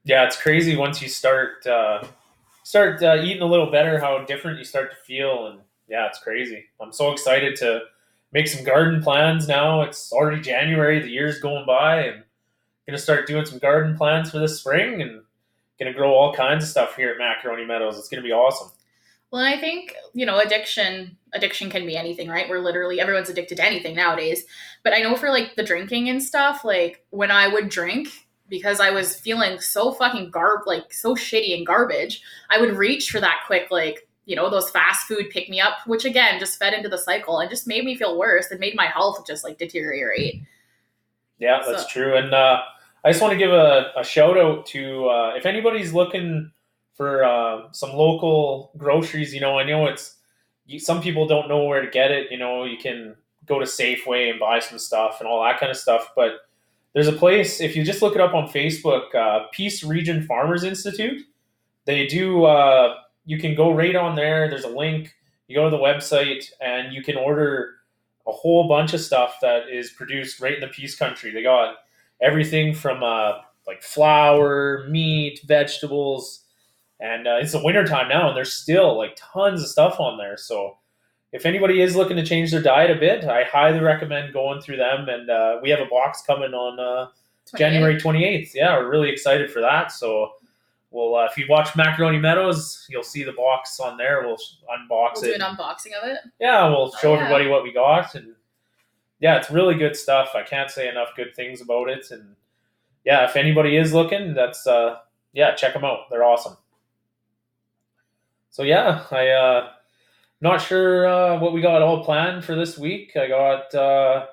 Yeah, 0.04 0.26
it's 0.26 0.42
crazy 0.42 0.76
once 0.76 1.02
you 1.02 1.10
start 1.10 1.66
uh, 1.68 2.06
start 2.64 3.04
uh, 3.04 3.18
eating 3.22 3.42
a 3.42 3.46
little 3.46 3.70
better, 3.72 4.00
how 4.00 4.24
different 4.24 4.58
you 4.58 4.64
start 4.64 4.92
to 4.92 4.98
feel, 4.98 5.48
and 5.48 5.60
yeah, 5.90 6.08
it's 6.08 6.20
crazy. 6.20 6.66
I'm 6.82 6.94
so 6.94 7.12
excited 7.12 7.56
to 7.58 7.82
make 8.32 8.48
some 8.48 8.64
garden 8.64 9.02
plans 9.02 9.48
now. 9.48 9.82
It's 9.82 10.12
already 10.12 10.42
January, 10.42 11.00
the 11.00 11.10
year's 11.10 11.40
going 11.40 11.66
by, 11.66 12.04
and 12.06 12.24
gonna 12.88 12.98
start 12.98 13.28
doing 13.28 13.46
some 13.46 13.60
garden 13.60 13.96
plans 13.98 14.32
for 14.32 14.40
this 14.40 14.60
spring, 14.60 15.02
and 15.02 15.22
gonna 15.80 15.94
grow 15.94 16.14
all 16.14 16.34
kinds 16.34 16.64
of 16.64 16.70
stuff 16.70 16.96
here 16.96 17.12
at 17.12 17.18
Macaroni 17.18 17.66
Meadows. 17.66 17.98
It's 18.00 18.08
gonna 18.10 18.24
be 18.24 18.32
awesome. 18.32 18.72
Well, 19.30 19.44
I 19.44 19.60
think 19.60 19.94
you 20.14 20.26
know, 20.26 20.40
addiction. 20.40 21.18
Addiction 21.34 21.70
can 21.70 21.86
be 21.86 21.98
anything, 21.98 22.30
right? 22.30 22.50
We're 22.50 22.60
literally 22.60 23.00
everyone's 23.02 23.30
addicted 23.30 23.58
to 23.58 23.66
anything 23.66 23.96
nowadays. 23.96 24.46
But 24.84 24.94
I 24.94 25.00
know 25.02 25.16
for 25.16 25.30
like 25.30 25.56
the 25.56 25.64
drinking 25.64 26.08
and 26.10 26.24
stuff, 26.24 26.64
like 26.64 27.04
when 27.10 27.30
I 27.32 27.48
would 27.50 27.68
drink 27.70 28.08
because 28.50 28.80
I 28.80 28.92
was 28.92 29.20
feeling 29.20 29.60
so 29.60 29.92
fucking 29.92 30.32
garb, 30.32 30.62
like 30.66 30.94
so 30.94 31.16
shitty 31.16 31.54
and 31.58 31.68
garbage, 31.68 32.22
I 32.50 32.62
would 32.62 32.78
reach 32.78 33.12
for 33.12 33.20
that 33.20 33.42
quick, 33.46 33.68
like 33.70 34.08
you 34.24 34.36
know, 34.38 34.50
those 34.50 34.70
fast 34.70 35.06
food 35.08 35.30
pick 35.30 35.50
me 35.50 35.60
up, 35.60 35.80
which 35.86 36.06
again 36.06 36.40
just 36.40 36.58
fed 36.58 36.74
into 36.74 36.88
the 36.90 36.98
cycle 36.98 37.40
and 37.40 37.50
just 37.50 37.68
made 37.68 37.84
me 37.84 37.96
feel 37.98 38.18
worse 38.18 38.50
and 38.50 38.60
made 38.62 38.76
my 38.76 38.86
health 38.88 39.28
just 39.28 39.44
like 39.44 39.58
deteriorate. 39.58 40.42
Yeah, 41.40 41.62
that's 41.68 41.84
So- 41.84 41.90
true. 41.90 42.16
And 42.16 42.34
uh, 42.34 42.62
I 43.04 43.12
just 43.12 43.22
want 43.22 43.32
to 43.32 43.38
give 43.38 43.52
a, 43.52 43.92
a 43.98 44.04
shout 44.04 44.38
out 44.38 44.66
to 44.68 45.08
uh, 45.08 45.34
if 45.36 45.46
anybody's 45.46 45.94
looking 45.94 46.52
for 46.96 47.24
uh, 47.24 47.72
some 47.72 47.92
local 47.94 48.72
groceries. 48.78 49.34
You 49.34 49.40
know, 49.40 49.58
I 49.58 49.64
know 49.64 49.86
it's 49.86 50.16
some 50.80 51.02
people 51.02 51.28
don't 51.28 51.48
know 51.48 51.64
where 51.64 51.82
to 51.82 51.90
get 51.90 52.12
it. 52.12 52.32
You 52.32 52.38
know, 52.38 52.66
you 52.66 52.78
can 52.78 53.16
go 53.46 53.60
to 53.60 53.66
Safeway 53.66 54.30
and 54.30 54.40
buy 54.40 54.60
some 54.60 54.80
stuff 54.80 55.18
and 55.20 55.28
all 55.30 55.44
that 55.44 55.60
kind 55.60 55.72
of 55.72 55.78
stuff. 55.78 56.12
But 56.16 56.42
there's 56.94 57.08
a 57.08 57.14
place 57.14 57.62
if 57.62 57.76
you 57.76 57.84
just 57.84 58.02
look 58.02 58.16
it 58.16 58.22
up 58.22 58.34
on 58.34 58.50
Facebook, 58.50 59.14
uh, 59.16 59.48
Peace 59.52 59.84
Region 59.84 60.24
Farmers 60.26 60.64
Institute. 60.64 61.22
They 61.86 62.08
do. 62.08 62.46
Uh, 62.46 62.96
you 63.26 63.38
can 63.38 63.56
go 63.56 63.72
right 63.74 63.96
on 63.96 64.16
there. 64.16 64.50
There's 64.50 64.64
a 64.64 64.70
link. 64.70 65.14
You 65.48 65.56
go 65.56 65.70
to 65.70 65.70
the 65.70 65.82
website 65.82 66.52
and 66.60 66.92
you 66.92 67.02
can 67.02 67.16
order 67.16 67.76
a 68.26 68.32
whole 68.32 68.68
bunch 68.68 68.94
of 68.94 69.00
stuff 69.00 69.36
that 69.42 69.70
is 69.70 69.92
produced 69.92 70.42
right 70.42 70.56
in 70.56 70.60
the 70.60 70.68
Peace 70.68 70.98
Country. 70.98 71.32
They 71.32 71.44
got 71.44 71.76
everything 72.22 72.74
from 72.74 73.04
uh, 73.04 73.40
like 73.66 73.82
flour, 73.84 74.86
meat, 74.90 75.42
vegetables, 75.46 76.44
and 77.00 77.28
uh, 77.28 77.38
it's 77.40 77.52
the 77.52 77.64
wintertime 77.64 78.08
now, 78.10 78.28
and 78.30 78.38
there's 78.38 78.54
still 78.54 78.98
like 78.98 79.16
tons 79.18 79.62
of 79.62 79.68
stuff 79.68 80.00
on 80.00 80.18
there. 80.18 80.38
So 80.38 80.78
if 81.32 81.46
anybody 81.46 81.82
is 81.82 81.96
looking 81.96 82.18
to 82.18 82.26
change 82.26 82.52
their 82.52 82.62
diet 82.62 82.90
a 82.90 82.96
bit, 83.00 83.26
I 83.26 83.44
highly 83.44 83.80
recommend 83.80 84.34
going 84.34 84.62
through 84.62 84.78
them. 84.78 85.10
And 85.10 85.30
uh, 85.30 85.60
we 85.62 85.70
have 85.70 85.80
a 85.80 85.86
box 85.86 86.24
coming 86.26 86.54
on 86.54 86.80
uh, 86.80 87.10
January 87.58 87.98
28th. 87.98 88.52
Yeah, 88.56 88.78
we're 88.78 88.90
really 88.90 89.10
excited 89.10 89.52
for 89.52 89.62
that. 89.62 89.92
So. 89.92 90.32
Well, 90.90 91.16
uh, 91.16 91.26
if 91.26 91.38
you 91.38 91.46
watch 91.50 91.76
Macaroni 91.76 92.18
Meadows, 92.18 92.88
you'll 92.90 93.04
see 93.04 93.22
the 93.24 93.34
box 93.34 93.78
on 93.82 93.98
there. 93.98 94.22
We'll 94.26 94.38
unbox 94.38 95.16
We'll 95.16 95.24
do 95.24 95.30
it. 95.34 95.42
an 95.42 95.42
unboxing 95.42 95.92
of 96.02 96.08
it. 96.10 96.20
yeah, 96.40 96.66
we'll 96.70 96.92
show 96.94 97.12
Oh, 97.12 97.16
yeah. 97.16 97.20
everybody 97.24 97.48
what 97.50 97.62
we 97.62 97.74
got, 97.74 98.16
and 98.16 98.34
yeah, 99.20 99.38
it's 99.38 99.50
really 99.50 99.76
good 99.76 99.96
stuff. 99.96 100.32
I 100.36 100.44
can't 100.44 100.70
say 100.70 100.88
enough 100.90 101.10
good 101.16 101.36
things 101.36 101.62
about 101.62 101.90
it, 101.90 102.12
and 102.12 102.36
yeah, 103.06 103.26
if 103.26 103.36
anybody 103.36 103.78
is 103.78 103.94
looking, 103.94 104.34
that's 104.34 104.68
uh, 104.68 104.98
yeah, 105.34 105.56
check 105.56 105.74
them 105.74 105.86
out. 105.86 106.10
They're 106.10 106.24
awesome. 106.24 106.58
So 108.50 108.64
yeah, 108.64 109.04
I 109.12 109.30
uh, 109.30 109.70
not 110.42 110.62
sure 110.62 111.08
uh, 111.08 111.40
what 111.40 111.54
we 111.54 111.62
got 111.62 111.82
all 111.82 112.04
planned 112.04 112.44
for 112.44 112.56
this 112.56 112.78
week. 112.78 113.16
I 113.16 113.28
got 113.28 113.74
uh, 113.74 114.26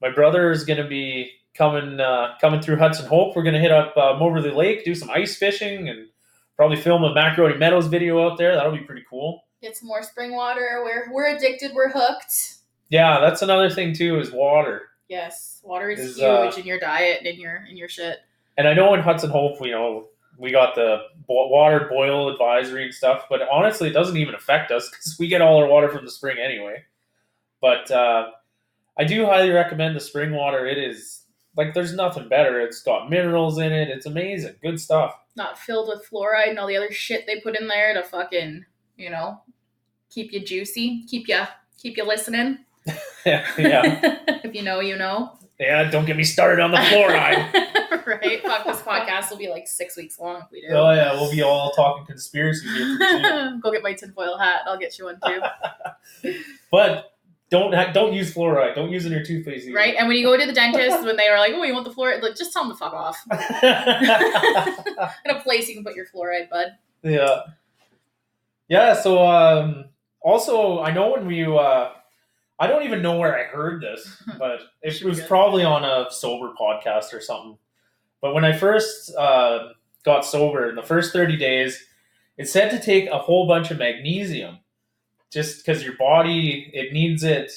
my 0.00 0.10
brother 0.10 0.50
is 0.50 0.64
to 0.82 0.88
be 0.88 1.30
coming 1.54 2.00
uh, 2.00 2.34
coming 2.40 2.60
through 2.60 2.76
Hudson 2.76 3.06
Hope. 3.06 3.36
We're 3.36 3.42
to 3.54 3.60
hit 3.60 3.72
up 3.72 3.96
uh, 3.96 4.16
Moberly 4.18 4.50
Lake, 4.50 4.84
do 4.84 4.94
some 4.94 5.10
ice 5.10 5.36
fishing, 5.36 5.88
and 5.88 6.08
probably 6.56 6.76
film 6.76 7.04
a 7.04 7.14
Macaroni 7.14 7.56
Meadows 7.56 7.86
video 7.86 8.28
out 8.28 8.38
there. 8.38 8.54
That'll 8.54 8.72
be 8.72 8.84
pretty 8.84 9.04
cool. 9.08 9.42
Get 9.62 9.76
some 9.76 9.88
more 9.88 10.02
spring 10.02 10.34
water. 10.34 10.82
We're 10.84 11.12
we're 11.12 11.36
addicted. 11.36 11.72
We're 11.74 11.90
hooked. 11.90 12.56
Yeah, 12.94 13.18
that's 13.18 13.42
another 13.42 13.70
thing 13.70 13.92
too 13.92 14.20
is 14.20 14.30
water. 14.30 14.90
Yes, 15.08 15.60
water 15.64 15.90
is, 15.90 15.98
Is, 15.98 16.16
huge 16.18 16.22
uh, 16.22 16.52
in 16.56 16.64
your 16.64 16.78
diet 16.78 17.18
and 17.18 17.26
in 17.26 17.40
your 17.40 17.66
in 17.68 17.76
your 17.76 17.88
shit. 17.88 18.18
And 18.56 18.68
I 18.68 18.72
know 18.72 18.94
in 18.94 19.00
Hudson 19.00 19.30
Hope, 19.30 19.60
you 19.66 19.72
know, 19.72 20.10
we 20.38 20.52
got 20.52 20.76
the 20.76 20.98
bo- 21.26 21.48
water 21.48 21.88
boil 21.90 22.30
advisory 22.30 22.84
and 22.84 22.94
stuff, 22.94 23.24
but 23.28 23.40
honestly, 23.50 23.88
it 23.88 23.94
doesn't 23.94 24.16
even 24.16 24.36
affect 24.36 24.70
us 24.70 24.88
because 24.88 25.16
we 25.18 25.26
get 25.26 25.40
all 25.40 25.56
our 25.56 25.66
water 25.66 25.88
from 25.88 26.04
the 26.04 26.10
spring 26.12 26.36
anyway. 26.38 26.84
But 27.60 27.90
uh, 27.90 28.30
I 28.96 29.02
do 29.02 29.26
highly 29.26 29.50
recommend 29.50 29.96
the 29.96 30.00
spring 30.00 30.30
water. 30.30 30.64
It 30.64 30.78
is 30.78 31.24
like 31.56 31.74
there's 31.74 31.94
nothing 31.94 32.28
better. 32.28 32.60
It's 32.60 32.80
got 32.80 33.10
minerals 33.10 33.58
in 33.58 33.72
it. 33.72 33.88
It's 33.88 34.06
amazing. 34.06 34.54
Good 34.62 34.80
stuff. 34.80 35.18
Not 35.34 35.58
filled 35.58 35.88
with 35.88 36.08
fluoride 36.08 36.50
and 36.50 36.60
all 36.60 36.68
the 36.68 36.76
other 36.76 36.92
shit 36.92 37.26
they 37.26 37.40
put 37.40 37.58
in 37.58 37.66
there 37.66 37.92
to 37.92 38.04
fucking 38.04 38.64
you 38.96 39.10
know 39.10 39.40
keep 40.10 40.32
you 40.32 40.44
juicy, 40.44 41.02
keep 41.08 41.26
you 41.26 41.42
keep 41.76 41.96
you 41.96 42.04
listening. 42.04 42.58
yeah, 43.24 43.46
if 44.44 44.54
you 44.54 44.62
know, 44.62 44.80
you 44.80 44.96
know. 44.96 45.32
yeah. 45.58 45.90
Don't 45.90 46.04
get 46.04 46.16
me 46.16 46.24
started 46.24 46.60
on 46.62 46.70
the 46.70 46.76
fluoride. 46.76 48.06
right? 48.06 48.42
Fuck, 48.42 48.66
this 48.66 48.80
podcast 48.82 49.30
will 49.30 49.38
be 49.38 49.48
like 49.48 49.66
six 49.66 49.96
weeks 49.96 50.18
long 50.20 50.42
if 50.42 50.50
we 50.50 50.60
do. 50.60 50.68
oh 50.74 50.90
yeah, 50.92 51.12
we'll 51.12 51.30
be 51.30 51.42
all 51.42 51.70
talking 51.72 52.04
conspiracy 52.04 52.66
here. 52.68 53.58
Go 53.62 53.72
get 53.72 53.82
my 53.82 53.94
tinfoil 53.94 54.36
hat. 54.36 54.60
I'll 54.66 54.78
get 54.78 54.98
you 54.98 55.06
one 55.06 55.18
too. 55.24 55.40
But 56.70 57.12
don't 57.50 57.72
ha- 57.72 57.92
don't 57.92 58.12
use 58.12 58.34
fluoride. 58.34 58.74
Don't 58.74 58.90
use 58.90 59.04
it 59.04 59.08
in 59.08 59.14
your 59.14 59.24
toothpaste. 59.24 59.66
either. 59.66 59.76
right? 59.76 59.94
And 59.96 60.08
when 60.08 60.16
you 60.16 60.24
go 60.24 60.36
to 60.36 60.44
the 60.44 60.52
dentist, 60.52 61.04
when 61.04 61.16
they 61.16 61.28
are 61.28 61.38
like, 61.38 61.52
"Oh, 61.54 61.62
you 61.62 61.72
want 61.72 61.86
the 61.86 61.92
fluoride?" 61.92 62.20
Like, 62.22 62.36
just 62.36 62.52
tell 62.52 62.64
them 62.64 62.72
to 62.72 62.76
fuck 62.76 62.92
off. 62.92 63.16
In 65.24 65.30
a 65.30 65.40
place 65.42 65.68
you 65.68 65.74
can 65.74 65.84
put 65.84 65.94
your 65.94 66.06
fluoride, 66.06 66.50
bud. 66.50 66.68
yeah. 67.02 67.40
Yeah, 68.68 68.94
so 68.94 69.24
um 69.26 69.84
also 70.20 70.80
I 70.80 70.90
know 70.92 71.10
when 71.12 71.26
we 71.26 71.44
uh 71.44 71.88
I 72.58 72.66
don't 72.66 72.84
even 72.84 73.02
know 73.02 73.18
where 73.18 73.36
I 73.38 73.44
heard 73.44 73.82
this, 73.82 74.22
but 74.38 74.60
it 74.82 75.02
was 75.02 75.20
probably 75.22 75.64
on 75.64 75.84
a 75.84 76.10
sober 76.10 76.52
podcast 76.58 77.12
or 77.12 77.20
something. 77.20 77.58
But 78.20 78.34
when 78.34 78.44
I 78.44 78.56
first 78.56 79.14
uh, 79.16 79.70
got 80.04 80.24
sober 80.24 80.68
in 80.68 80.76
the 80.76 80.82
first 80.82 81.12
30 81.12 81.36
days, 81.36 81.84
it 82.38 82.48
said 82.48 82.70
to 82.70 82.80
take 82.80 83.08
a 83.08 83.18
whole 83.18 83.46
bunch 83.46 83.70
of 83.70 83.78
magnesium 83.78 84.58
just 85.30 85.58
because 85.58 85.82
your 85.82 85.96
body 85.96 86.70
it 86.72 86.92
needs 86.92 87.24
it 87.24 87.52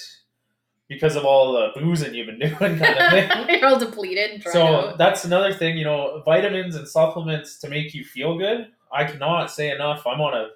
because 0.87 1.15
of 1.15 1.25
all 1.25 1.53
the 1.53 1.79
boozing 1.79 2.13
you've 2.13 2.27
been 2.27 2.39
doing, 2.57 2.79
kind 2.79 2.81
of 2.81 3.11
thing. 3.11 3.29
You're 3.59 3.69
all 3.69 3.79
depleted 3.79 4.43
so 4.51 4.65
out. 4.65 4.97
that's 4.97 5.25
another 5.25 5.53
thing, 5.53 5.77
you 5.77 5.83
know, 5.83 6.21
vitamins 6.25 6.75
and 6.75 6.87
supplements 6.87 7.59
to 7.59 7.69
make 7.69 7.93
you 7.93 8.03
feel 8.03 8.37
good. 8.37 8.67
I 8.91 9.03
cannot 9.03 9.51
say 9.51 9.69
enough. 9.69 10.07
I'm 10.07 10.21
on 10.21 10.33
a 10.33 10.49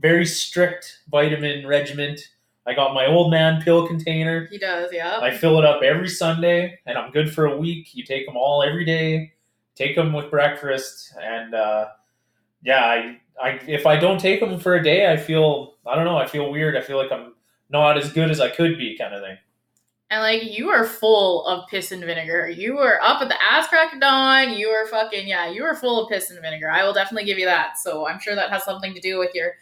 very 0.00 0.26
strict 0.26 1.00
vitamin 1.10 1.66
regimen. 1.66 2.18
I 2.68 2.74
got 2.74 2.92
my 2.92 3.06
old 3.06 3.30
man 3.30 3.62
pill 3.62 3.86
container. 3.88 4.46
He 4.50 4.58
does, 4.58 4.90
yeah. 4.92 5.20
I 5.20 5.30
fill 5.34 5.58
it 5.58 5.64
up 5.64 5.82
every 5.82 6.08
Sunday, 6.08 6.78
and 6.84 6.98
I'm 6.98 7.10
good 7.10 7.32
for 7.32 7.46
a 7.46 7.56
week. 7.56 7.94
You 7.94 8.04
take 8.04 8.26
them 8.26 8.36
all 8.36 8.62
every 8.62 8.84
day. 8.84 9.32
Take 9.74 9.96
them 9.96 10.12
with 10.12 10.30
breakfast, 10.30 11.14
and 11.22 11.54
uh, 11.54 11.86
yeah, 12.62 12.84
I, 12.84 13.20
I 13.42 13.48
if 13.66 13.86
I 13.86 13.96
don't 13.96 14.20
take 14.20 14.40
them 14.40 14.60
for 14.60 14.74
a 14.74 14.82
day, 14.82 15.10
I 15.10 15.16
feel 15.16 15.76
I 15.86 15.94
don't 15.94 16.04
know. 16.04 16.18
I 16.18 16.26
feel 16.26 16.50
weird. 16.50 16.76
I 16.76 16.82
feel 16.82 16.98
like 16.98 17.10
I'm 17.10 17.32
not 17.70 17.96
as 17.96 18.12
good 18.12 18.30
as 18.30 18.38
I 18.38 18.50
could 18.50 18.76
be, 18.76 18.98
kind 18.98 19.14
of 19.14 19.22
thing. 19.22 19.38
And 20.10 20.20
like 20.20 20.42
you 20.42 20.68
are 20.68 20.84
full 20.84 21.46
of 21.46 21.68
piss 21.68 21.92
and 21.92 22.04
vinegar. 22.04 22.48
You 22.48 22.76
were 22.76 23.00
up 23.02 23.22
at 23.22 23.28
the 23.28 23.42
ass 23.42 23.68
crack 23.68 23.94
of 23.94 24.00
dawn. 24.00 24.52
You 24.52 24.68
were 24.68 24.86
fucking 24.88 25.26
yeah. 25.26 25.48
You 25.48 25.62
were 25.62 25.74
full 25.74 26.02
of 26.02 26.10
piss 26.10 26.30
and 26.30 26.40
vinegar. 26.42 26.70
I 26.70 26.84
will 26.84 26.92
definitely 26.92 27.24
give 27.24 27.38
you 27.38 27.46
that. 27.46 27.78
So 27.78 28.06
I'm 28.06 28.20
sure 28.20 28.34
that 28.34 28.50
has 28.50 28.64
something 28.64 28.92
to 28.94 29.00
do 29.00 29.18
with 29.18 29.34
your 29.34 29.54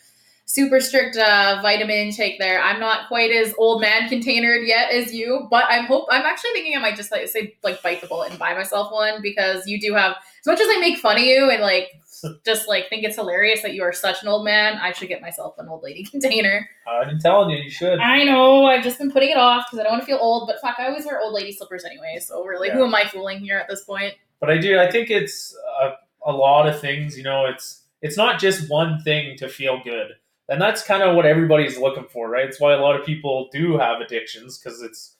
super 0.46 0.80
strict 0.80 1.16
uh, 1.16 1.58
vitamin 1.60 1.96
intake 1.96 2.38
there. 2.38 2.60
I'm 2.62 2.80
not 2.80 3.08
quite 3.08 3.30
as 3.30 3.52
old 3.58 3.80
man 3.82 4.08
containered 4.08 4.66
yet 4.66 4.92
as 4.92 5.12
you, 5.12 5.46
but 5.50 5.64
I'm 5.68 5.84
hope 5.84 6.06
I'm 6.10 6.22
actually 6.22 6.50
thinking 6.52 6.76
I 6.76 6.80
might 6.80 6.96
just 6.96 7.12
like 7.12 7.28
say 7.28 7.56
like 7.62 7.82
bite 7.82 8.00
the 8.00 8.06
bullet 8.06 8.30
and 8.30 8.38
buy 8.38 8.54
myself 8.54 8.92
one 8.92 9.20
because 9.22 9.66
you 9.66 9.80
do 9.80 9.92
have 9.94 10.12
as 10.12 10.46
much 10.46 10.60
as 10.60 10.68
I 10.70 10.78
make 10.78 10.98
fun 10.98 11.16
of 11.16 11.24
you 11.24 11.50
and 11.50 11.60
like 11.60 12.00
just 12.44 12.68
like 12.68 12.88
think 12.88 13.04
it's 13.04 13.16
hilarious 13.16 13.62
that 13.62 13.74
you 13.74 13.82
are 13.82 13.92
such 13.92 14.22
an 14.22 14.28
old 14.28 14.44
man. 14.44 14.78
I 14.78 14.92
should 14.92 15.08
get 15.08 15.20
myself 15.20 15.56
an 15.58 15.68
old 15.68 15.82
lady 15.82 16.04
container. 16.10 16.68
I've 16.88 17.08
been 17.08 17.18
telling 17.18 17.50
you, 17.50 17.62
you 17.62 17.70
should. 17.70 17.98
I 17.98 18.24
know. 18.24 18.66
I've 18.66 18.84
just 18.84 18.98
been 18.98 19.10
putting 19.10 19.30
it 19.30 19.36
off 19.36 19.66
because 19.66 19.80
I 19.80 19.82
don't 19.82 19.92
want 19.92 20.02
to 20.02 20.06
feel 20.06 20.18
old. 20.20 20.46
But 20.46 20.60
fuck, 20.60 20.78
I 20.78 20.86
always 20.86 21.04
wear 21.04 21.20
old 21.20 21.34
lady 21.34 21.52
slippers 21.52 21.84
anyway. 21.84 22.18
So 22.20 22.44
really, 22.44 22.70
who 22.70 22.84
am 22.84 22.94
I 22.94 23.04
fooling 23.04 23.40
here 23.40 23.58
at 23.58 23.68
this 23.68 23.84
point? 23.84 24.14
But 24.40 24.50
I 24.50 24.58
do. 24.58 24.78
I 24.78 24.90
think 24.90 25.10
it's 25.10 25.56
a, 25.82 25.94
a 26.24 26.32
lot 26.32 26.68
of 26.68 26.80
things. 26.80 27.16
You 27.16 27.24
know, 27.24 27.46
it's 27.46 27.82
it's 28.00 28.16
not 28.16 28.38
just 28.38 28.70
one 28.70 29.00
thing 29.00 29.36
to 29.38 29.48
feel 29.48 29.80
good, 29.82 30.12
and 30.48 30.60
that's 30.60 30.82
kind 30.82 31.02
of 31.02 31.16
what 31.16 31.26
everybody's 31.26 31.78
looking 31.78 32.06
for, 32.08 32.28
right? 32.28 32.46
It's 32.46 32.60
why 32.60 32.74
a 32.74 32.80
lot 32.80 32.98
of 32.98 33.04
people 33.04 33.48
do 33.52 33.76
have 33.78 34.00
addictions 34.00 34.58
because 34.58 34.82
it's, 34.82 35.16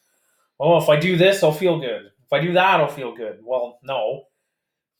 oh, 0.60 0.78
if 0.78 0.88
I 0.88 0.98
do 0.98 1.16
this, 1.16 1.42
I'll 1.42 1.52
feel 1.52 1.80
good. 1.80 2.06
If 2.06 2.32
I 2.32 2.40
do 2.40 2.52
that, 2.52 2.80
I'll 2.80 2.88
feel 2.88 3.14
good. 3.14 3.40
Well, 3.42 3.78
no. 3.82 4.24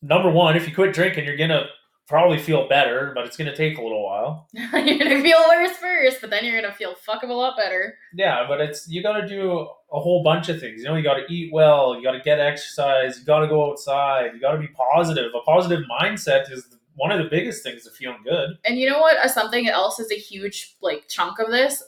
Number 0.03 0.31
one, 0.31 0.57
if 0.57 0.69
you 0.69 0.75
quit 0.75 0.93
drinking, 0.93 1.25
you're 1.25 1.37
gonna 1.37 1.67
probably 2.09 2.39
feel 2.39 2.69
better, 2.69 3.13
but 3.15 3.27
it's 3.27 3.37
gonna 3.37 3.57
take 3.57 3.79
a 3.79 3.83
little 3.83 4.05
while. 4.05 4.49
you're 4.55 4.99
gonna 4.99 5.23
feel 5.23 5.43
worse 5.49 5.77
first, 5.77 6.21
but 6.21 6.31
then 6.31 6.45
you're 6.45 6.61
gonna 6.61 6.75
feel 6.75 6.95
fuck 6.95 7.23
of 7.23 7.31
a 7.31 7.35
lot 7.35 7.57
better. 7.57 7.97
Yeah, 8.15 8.47
but 8.49 8.61
it's 8.61 8.89
you 8.89 9.03
got 9.03 9.21
to 9.21 9.27
do 9.27 9.69
a 9.93 10.01
whole 10.01 10.23
bunch 10.23 10.49
of 10.49 10.61
things. 10.61 10.83
You 10.83 10.89
know, 10.89 10.97
you 10.97 11.03
got 11.03 11.15
to 11.15 11.33
eat 11.33 11.53
well, 11.53 11.97
you 11.97 12.03
got 12.03 12.13
to 12.13 12.21
get 12.21 12.41
exercise, 12.41 13.19
you 13.19 13.25
got 13.25 13.41
to 13.41 13.49
go 13.49 13.71
outside, 13.71 14.33
you 14.35 14.41
got 14.41 14.53
to 14.53 14.59
be 14.59 14.69
positive. 14.69 15.33
A 15.35 15.41
positive 15.41 15.85
mindset 15.89 16.51
is 16.51 16.67
one 16.97 17.13
of 17.13 17.19
the 17.19 17.31
biggest 17.31 17.63
things 17.63 17.85
to 17.85 17.91
feeling 17.91 18.23
good. 18.25 18.59
And 18.65 18.79
you 18.79 18.89
know 18.91 18.99
what? 18.99 19.31
Something 19.31 19.69
else 19.69 20.01
is 20.01 20.11
a 20.11 20.17
huge 20.17 20.77
like 20.81 21.09
chunk 21.09 21.39
of 21.39 21.51
this. 21.51 21.83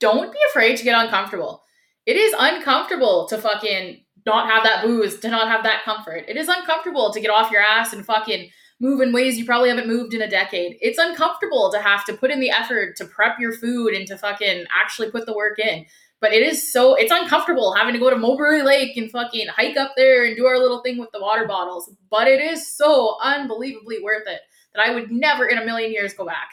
Don't 0.00 0.32
be 0.32 0.38
afraid 0.50 0.76
to 0.78 0.84
get 0.84 0.98
uncomfortable. 0.98 1.62
It 2.06 2.16
is 2.16 2.34
uncomfortable 2.38 3.26
to 3.28 3.38
fucking 3.38 4.04
not 4.24 4.50
have 4.50 4.64
that 4.64 4.84
booze, 4.84 5.20
to 5.20 5.28
not 5.28 5.48
have 5.48 5.62
that 5.62 5.84
comfort. 5.84 6.24
It 6.26 6.36
is 6.36 6.48
uncomfortable 6.48 7.12
to 7.12 7.20
get 7.20 7.30
off 7.30 7.50
your 7.50 7.62
ass 7.62 7.92
and 7.92 8.04
fucking 8.04 8.50
move 8.80 9.00
in 9.00 9.12
ways 9.12 9.38
you 9.38 9.46
probably 9.46 9.68
haven't 9.68 9.86
moved 9.86 10.12
in 10.12 10.22
a 10.22 10.28
decade. 10.28 10.76
It's 10.80 10.98
uncomfortable 10.98 11.70
to 11.72 11.80
have 11.80 12.04
to 12.06 12.14
put 12.14 12.30
in 12.30 12.40
the 12.40 12.50
effort 12.50 12.96
to 12.96 13.04
prep 13.06 13.38
your 13.38 13.52
food 13.52 13.94
and 13.94 14.06
to 14.08 14.18
fucking 14.18 14.66
actually 14.70 15.10
put 15.10 15.26
the 15.26 15.34
work 15.34 15.58
in. 15.58 15.86
But 16.20 16.32
it 16.32 16.42
is 16.42 16.72
so 16.72 16.94
it's 16.94 17.12
uncomfortable 17.12 17.74
having 17.74 17.92
to 17.92 18.00
go 18.00 18.08
to 18.10 18.16
Moberly 18.16 18.62
Lake 18.62 18.96
and 18.96 19.10
fucking 19.10 19.48
hike 19.48 19.76
up 19.76 19.92
there 19.96 20.24
and 20.24 20.36
do 20.36 20.46
our 20.46 20.58
little 20.58 20.80
thing 20.82 20.98
with 20.98 21.10
the 21.12 21.20
water 21.20 21.46
bottles. 21.46 21.90
But 22.10 22.26
it 22.26 22.40
is 22.40 22.74
so 22.74 23.16
unbelievably 23.22 24.02
worth 24.02 24.26
it 24.26 24.40
that 24.74 24.82
I 24.86 24.94
would 24.94 25.10
never 25.10 25.46
in 25.46 25.58
a 25.58 25.64
million 25.64 25.92
years 25.92 26.14
go 26.14 26.24
back. 26.24 26.50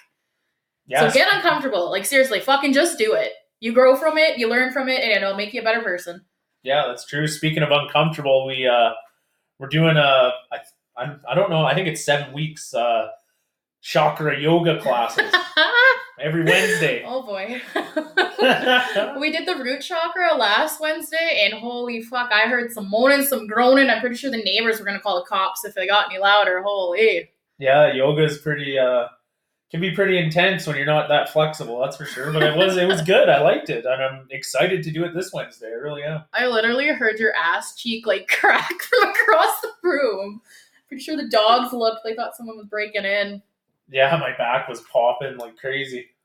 Yeah, 0.86 1.08
So 1.08 1.14
get 1.14 1.34
uncomfortable. 1.34 1.90
Like 1.90 2.06
seriously, 2.06 2.42
fucking 2.42 2.74
just 2.74 2.98
do 2.98 3.14
it. 3.14 3.32
You 3.62 3.72
grow 3.72 3.96
from 3.96 4.18
it, 4.18 4.38
you 4.38 4.50
learn 4.50 4.74
from 4.74 4.90
it, 4.90 5.02
and 5.02 5.12
it'll 5.14 5.38
make 5.38 5.54
you 5.54 5.62
a 5.62 5.64
better 5.64 5.82
person. 5.82 6.22
yeah, 6.64 6.86
that's 6.88 7.06
true. 7.06 7.26
Speaking 7.28 7.64
of 7.64 7.70
uncomfortable, 7.72 8.46
we 8.46 8.68
uh 8.68 8.92
we're 9.60 9.70
doing 9.70 9.96
a 9.96 10.32
I 10.52 10.58
I, 10.98 11.16
I 11.30 11.36
don't 11.36 11.50
know. 11.50 11.66
I 11.66 11.74
think 11.74 11.88
it's 11.88 12.04
seven 12.04 12.34
weeks 12.34 12.74
uh 12.74 13.08
chakra 13.82 14.38
yoga 14.40 14.80
classes 14.82 15.34
every 16.20 16.44
Wednesday. 16.44 17.04
oh 17.08 17.24
boy. 17.24 17.62
we 19.20 19.32
did 19.32 19.48
the 19.48 19.62
root 19.64 19.82
chakra 19.82 20.36
last 20.36 20.80
Wednesday, 20.80 21.44
and 21.46 21.54
holy 21.54 22.02
fuck, 22.02 22.32
I 22.32 22.48
heard 22.48 22.72
some 22.72 22.90
moaning, 22.90 23.24
some 23.24 23.48
groaning. 23.48 23.90
I'm 23.90 24.00
pretty 24.00 24.16
sure 24.16 24.32
the 24.32 24.38
neighbors 24.38 24.80
were 24.80 24.86
gonna 24.86 25.00
call 25.00 25.20
the 25.20 25.26
cops 25.26 25.66
if 25.66 25.74
they 25.76 25.88
got 25.88 26.12
any 26.12 26.20
louder. 26.20 26.62
Holy. 26.62 27.30
Yeah, 27.60 27.94
yoga 27.94 28.24
is 28.24 28.38
pretty 28.40 28.78
uh 28.78 29.08
can 29.74 29.82
be 29.82 29.90
pretty 29.90 30.20
intense 30.20 30.68
when 30.68 30.76
you're 30.76 30.86
not 30.86 31.10
that 31.10 31.30
flexible, 31.30 31.80
that's 31.80 31.98
for 31.98 32.06
sure. 32.06 32.32
But 32.32 32.44
it 32.44 32.56
was 32.56 32.78
it 32.78 32.88
was 32.88 33.02
good. 33.06 33.28
I 33.28 33.42
liked 33.42 33.72
it. 33.72 33.86
And 33.86 34.04
I'm 34.04 34.28
excited 34.30 34.84
to 34.84 34.92
do 34.92 35.04
it 35.04 35.16
this 35.16 35.34
Wednesday. 35.34 35.66
I 35.66 35.80
really 35.82 36.04
am. 36.04 36.26
I 36.32 36.46
literally 36.46 36.90
heard 36.90 37.18
your 37.18 37.34
ass 37.36 37.76
cheek 37.76 38.06
like 38.06 38.28
crack 38.28 38.70
from 38.70 39.10
across 39.10 39.62
the 39.62 39.72
room. 39.82 40.42
Pretty 40.88 41.02
sure 41.02 41.18
the 41.18 41.28
dogs 41.28 41.74
looked, 41.74 42.02
they 42.04 42.14
thought 42.14 42.36
someone 42.36 42.58
was 42.58 42.68
breaking 42.68 43.04
in. 43.04 43.42
Yeah, 43.90 44.18
my 44.18 44.36
back 44.38 44.68
was 44.68 44.82
popping 44.82 45.38
like 45.38 45.58
crazy. 45.58 46.08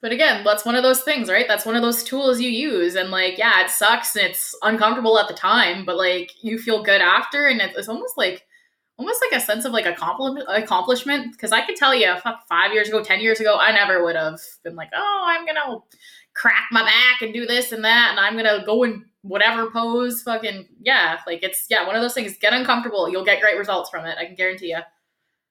But 0.00 0.12
again, 0.12 0.44
that's 0.44 0.64
one 0.64 0.76
of 0.76 0.84
those 0.84 1.00
things, 1.00 1.28
right? 1.28 1.46
That's 1.48 1.66
one 1.66 1.74
of 1.74 1.82
those 1.82 2.04
tools 2.04 2.40
you 2.40 2.50
use. 2.50 2.94
And 2.94 3.10
like, 3.10 3.36
yeah, 3.36 3.64
it 3.64 3.70
sucks 3.70 4.14
and 4.14 4.26
it's 4.26 4.54
uncomfortable 4.62 5.18
at 5.18 5.26
the 5.26 5.34
time, 5.34 5.84
but 5.84 5.96
like 5.96 6.32
you 6.42 6.58
feel 6.58 6.84
good 6.84 7.00
after. 7.00 7.46
And 7.46 7.60
it's, 7.60 7.88
almost 7.88 8.16
like, 8.16 8.46
almost 8.96 9.20
like 9.20 9.40
a 9.40 9.44
sense 9.44 9.64
of 9.64 9.72
like 9.72 9.86
accomplishment, 9.86 10.46
accomplishment. 10.48 11.36
Cause 11.38 11.50
I 11.50 11.66
could 11.66 11.74
tell 11.74 11.94
you, 11.94 12.14
five 12.48 12.72
years 12.72 12.88
ago, 12.88 13.02
10 13.02 13.20
years 13.20 13.40
ago, 13.40 13.56
I 13.58 13.72
never 13.72 14.04
would 14.04 14.14
have 14.14 14.38
been 14.62 14.76
like, 14.76 14.90
oh, 14.94 15.24
I'm 15.26 15.44
to 15.46 15.82
crack 16.34 16.68
my 16.70 16.84
back 16.84 17.22
and 17.22 17.34
do 17.34 17.44
this 17.44 17.72
and 17.72 17.84
that. 17.84 18.10
And 18.12 18.20
I'm 18.20 18.36
to 18.36 18.62
go 18.64 18.84
in 18.84 19.04
whatever 19.22 19.68
pose. 19.68 20.22
Fucking, 20.22 20.68
yeah. 20.80 21.18
Like 21.26 21.42
it's, 21.42 21.66
yeah, 21.68 21.84
one 21.84 21.96
of 21.96 22.02
those 22.02 22.14
things. 22.14 22.38
Get 22.38 22.52
uncomfortable. 22.52 23.08
You'll 23.08 23.24
get 23.24 23.40
great 23.40 23.58
results 23.58 23.90
from 23.90 24.06
it. 24.06 24.16
I 24.16 24.26
can 24.26 24.36
guarantee 24.36 24.68
you. 24.68 24.78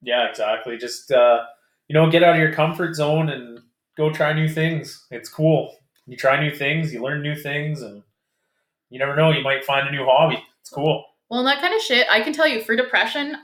Yeah, 0.02 0.30
exactly. 0.30 0.78
Just 0.78 1.12
uh 1.12 1.40
you 1.88 1.94
know, 1.94 2.10
get 2.10 2.24
out 2.24 2.36
of 2.36 2.42
your 2.42 2.54
comfort 2.54 2.96
zone 2.96 3.30
and 3.30 3.60
go 3.96 4.12
try 4.12 4.34
new 4.34 4.50
things. 4.50 5.06
It's 5.10 5.30
cool. 5.30 5.74
You 6.06 6.18
try 6.18 6.40
new 6.40 6.54
things, 6.54 6.94
you 6.94 7.02
learn 7.02 7.22
new 7.22 7.36
things 7.36 7.82
and 7.82 8.04
you 8.90 9.00
never 9.00 9.16
know, 9.16 9.32
you 9.32 9.42
might 9.42 9.66
find 9.66 9.88
a 9.88 9.92
new 9.92 10.06
hobby. 10.06 10.42
It's 10.62 10.70
cool. 10.70 11.06
Well, 11.30 11.40
and 11.40 11.48
that 11.48 11.62
kind 11.62 11.74
of 11.74 11.82
shit, 11.82 12.08
I 12.10 12.22
can 12.22 12.34
tell 12.34 12.48
you 12.48 12.62
for 12.62 12.76
depression, 12.76 13.36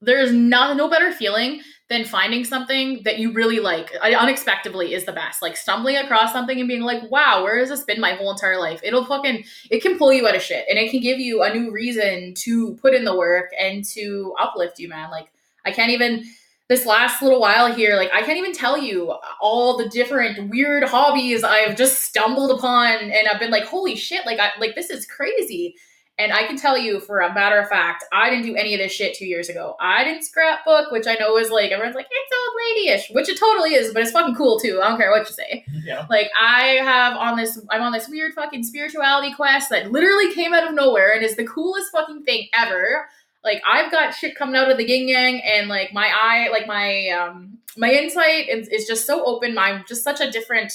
there's 0.00 0.32
not 0.32 0.76
no 0.76 0.88
better 0.88 1.12
feeling 1.12 1.60
than 1.88 2.04
finding 2.04 2.44
something 2.44 3.02
that 3.04 3.18
you 3.18 3.32
really 3.32 3.60
like. 3.60 3.94
Unexpectedly 3.96 4.94
is 4.94 5.04
the 5.04 5.12
best. 5.12 5.40
Like 5.42 5.56
stumbling 5.56 5.96
across 5.96 6.32
something 6.32 6.58
and 6.58 6.68
being 6.68 6.82
like, 6.82 7.10
"Wow, 7.10 7.42
where 7.42 7.58
has 7.58 7.70
this 7.70 7.82
been 7.84 8.00
my 8.00 8.12
whole 8.12 8.30
entire 8.30 8.58
life?" 8.58 8.80
It'll 8.84 9.04
fucking 9.04 9.44
it 9.70 9.80
can 9.80 9.98
pull 9.98 10.12
you 10.12 10.26
out 10.28 10.36
of 10.36 10.42
shit, 10.42 10.66
and 10.68 10.78
it 10.78 10.90
can 10.90 11.00
give 11.00 11.18
you 11.18 11.42
a 11.42 11.52
new 11.52 11.72
reason 11.72 12.34
to 12.38 12.74
put 12.74 12.94
in 12.94 13.04
the 13.04 13.16
work 13.16 13.50
and 13.58 13.84
to 13.86 14.34
uplift 14.38 14.78
you, 14.78 14.88
man. 14.88 15.10
Like 15.10 15.32
I 15.64 15.72
can't 15.72 15.90
even 15.90 16.24
this 16.68 16.84
last 16.84 17.22
little 17.22 17.40
while 17.40 17.72
here, 17.72 17.96
like 17.96 18.10
I 18.12 18.22
can't 18.22 18.36
even 18.38 18.52
tell 18.52 18.76
you 18.76 19.14
all 19.40 19.78
the 19.78 19.88
different 19.88 20.50
weird 20.50 20.84
hobbies 20.84 21.42
I've 21.42 21.76
just 21.76 22.02
stumbled 22.02 22.50
upon, 22.50 22.92
and 22.92 23.28
I've 23.28 23.40
been 23.40 23.50
like, 23.50 23.64
"Holy 23.64 23.96
shit!" 23.96 24.26
Like 24.26 24.38
I 24.38 24.50
like 24.60 24.74
this 24.74 24.90
is 24.90 25.06
crazy. 25.06 25.76
And 26.20 26.32
I 26.32 26.48
can 26.48 26.56
tell 26.56 26.76
you 26.76 26.98
for 26.98 27.20
a 27.20 27.32
matter 27.32 27.60
of 27.60 27.68
fact, 27.68 28.04
I 28.12 28.28
didn't 28.28 28.44
do 28.44 28.56
any 28.56 28.74
of 28.74 28.80
this 28.80 28.90
shit 28.90 29.14
two 29.14 29.24
years 29.24 29.48
ago. 29.48 29.76
I 29.80 30.02
didn't 30.02 30.24
scrapbook, 30.24 30.90
which 30.90 31.06
I 31.06 31.14
know 31.14 31.38
is 31.38 31.48
like 31.48 31.70
everyone's 31.70 31.94
like, 31.94 32.08
it's 32.10 32.36
old 32.36 32.56
lady-ish, 32.76 33.10
which 33.10 33.28
it 33.28 33.38
totally 33.38 33.74
is, 33.74 33.92
but 33.92 34.02
it's 34.02 34.10
fucking 34.10 34.34
cool 34.34 34.58
too. 34.58 34.80
I 34.82 34.88
don't 34.88 34.98
care 34.98 35.12
what 35.12 35.28
you 35.28 35.34
say. 35.34 35.64
Yeah. 35.88 36.04
Like 36.10 36.28
I 36.38 36.80
have 36.82 37.16
on 37.16 37.38
this 37.38 37.58
I'm 37.70 37.80
on 37.80 37.92
this 37.92 38.10
weird 38.10 38.34
fucking 38.34 38.62
spirituality 38.62 39.32
quest 39.32 39.70
that 39.70 39.90
literally 39.90 40.34
came 40.34 40.52
out 40.52 40.68
of 40.68 40.74
nowhere 40.74 41.14
and 41.14 41.24
is 41.24 41.34
the 41.34 41.46
coolest 41.46 41.92
fucking 41.92 42.24
thing 42.24 42.48
ever. 42.52 43.08
Like 43.48 43.62
I've 43.66 43.90
got 43.90 44.14
shit 44.14 44.36
coming 44.36 44.56
out 44.56 44.70
of 44.70 44.76
the 44.76 44.86
yin 44.86 45.08
yang 45.08 45.40
and 45.40 45.68
like 45.68 45.92
my 45.94 46.06
eye, 46.06 46.48
like 46.50 46.66
my 46.66 47.08
um 47.08 47.58
my 47.76 47.90
insight 47.90 48.48
is, 48.48 48.68
is 48.68 48.86
just 48.86 49.06
so 49.06 49.24
open. 49.24 49.56
I'm 49.56 49.84
just 49.88 50.04
such 50.04 50.20
a 50.20 50.30
different 50.30 50.72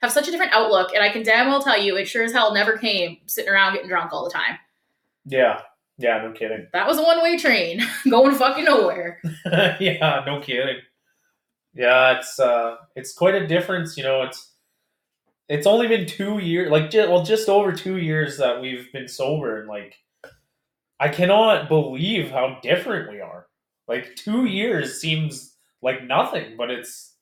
have 0.00 0.10
such 0.10 0.26
a 0.28 0.30
different 0.30 0.52
outlook, 0.52 0.92
and 0.94 1.02
I 1.02 1.10
can 1.10 1.22
damn 1.22 1.48
well 1.48 1.62
tell 1.62 1.80
you 1.80 1.96
it 1.96 2.08
sure 2.08 2.24
as 2.24 2.32
hell 2.32 2.54
never 2.54 2.78
came 2.78 3.18
sitting 3.26 3.52
around 3.52 3.74
getting 3.74 3.88
drunk 3.88 4.12
all 4.12 4.24
the 4.24 4.30
time. 4.30 4.58
Yeah. 5.26 5.60
Yeah, 5.98 6.22
no 6.22 6.32
kidding. 6.32 6.66
That 6.72 6.86
was 6.86 6.98
a 6.98 7.02
one 7.02 7.22
way 7.22 7.36
train 7.36 7.82
going 8.10 8.34
fucking 8.34 8.64
nowhere. 8.64 9.20
yeah, 9.80 10.22
no 10.26 10.40
kidding. 10.40 10.78
Yeah, 11.74 12.18
it's 12.18 12.38
uh 12.40 12.76
it's 12.96 13.12
quite 13.12 13.34
a 13.34 13.46
difference, 13.46 13.96
you 13.96 14.02
know, 14.02 14.22
it's 14.22 14.50
it's 15.48 15.66
only 15.66 15.88
been 15.88 16.06
2 16.06 16.38
years, 16.38 16.70
like 16.70 16.90
just, 16.90 17.10
well 17.10 17.22
just 17.22 17.50
over 17.50 17.72
2 17.72 17.98
years 17.98 18.38
that 18.38 18.62
we've 18.62 18.90
been 18.92 19.08
sober 19.08 19.60
and 19.60 19.68
like 19.68 19.96
I 21.04 21.10
cannot 21.10 21.68
believe 21.68 22.30
how 22.30 22.60
different 22.62 23.10
we 23.10 23.20
are. 23.20 23.44
Like 23.86 24.16
2 24.16 24.46
years 24.46 25.02
seems 25.02 25.54
like 25.82 26.02
nothing, 26.02 26.54
but 26.56 26.70
it's 26.70 27.14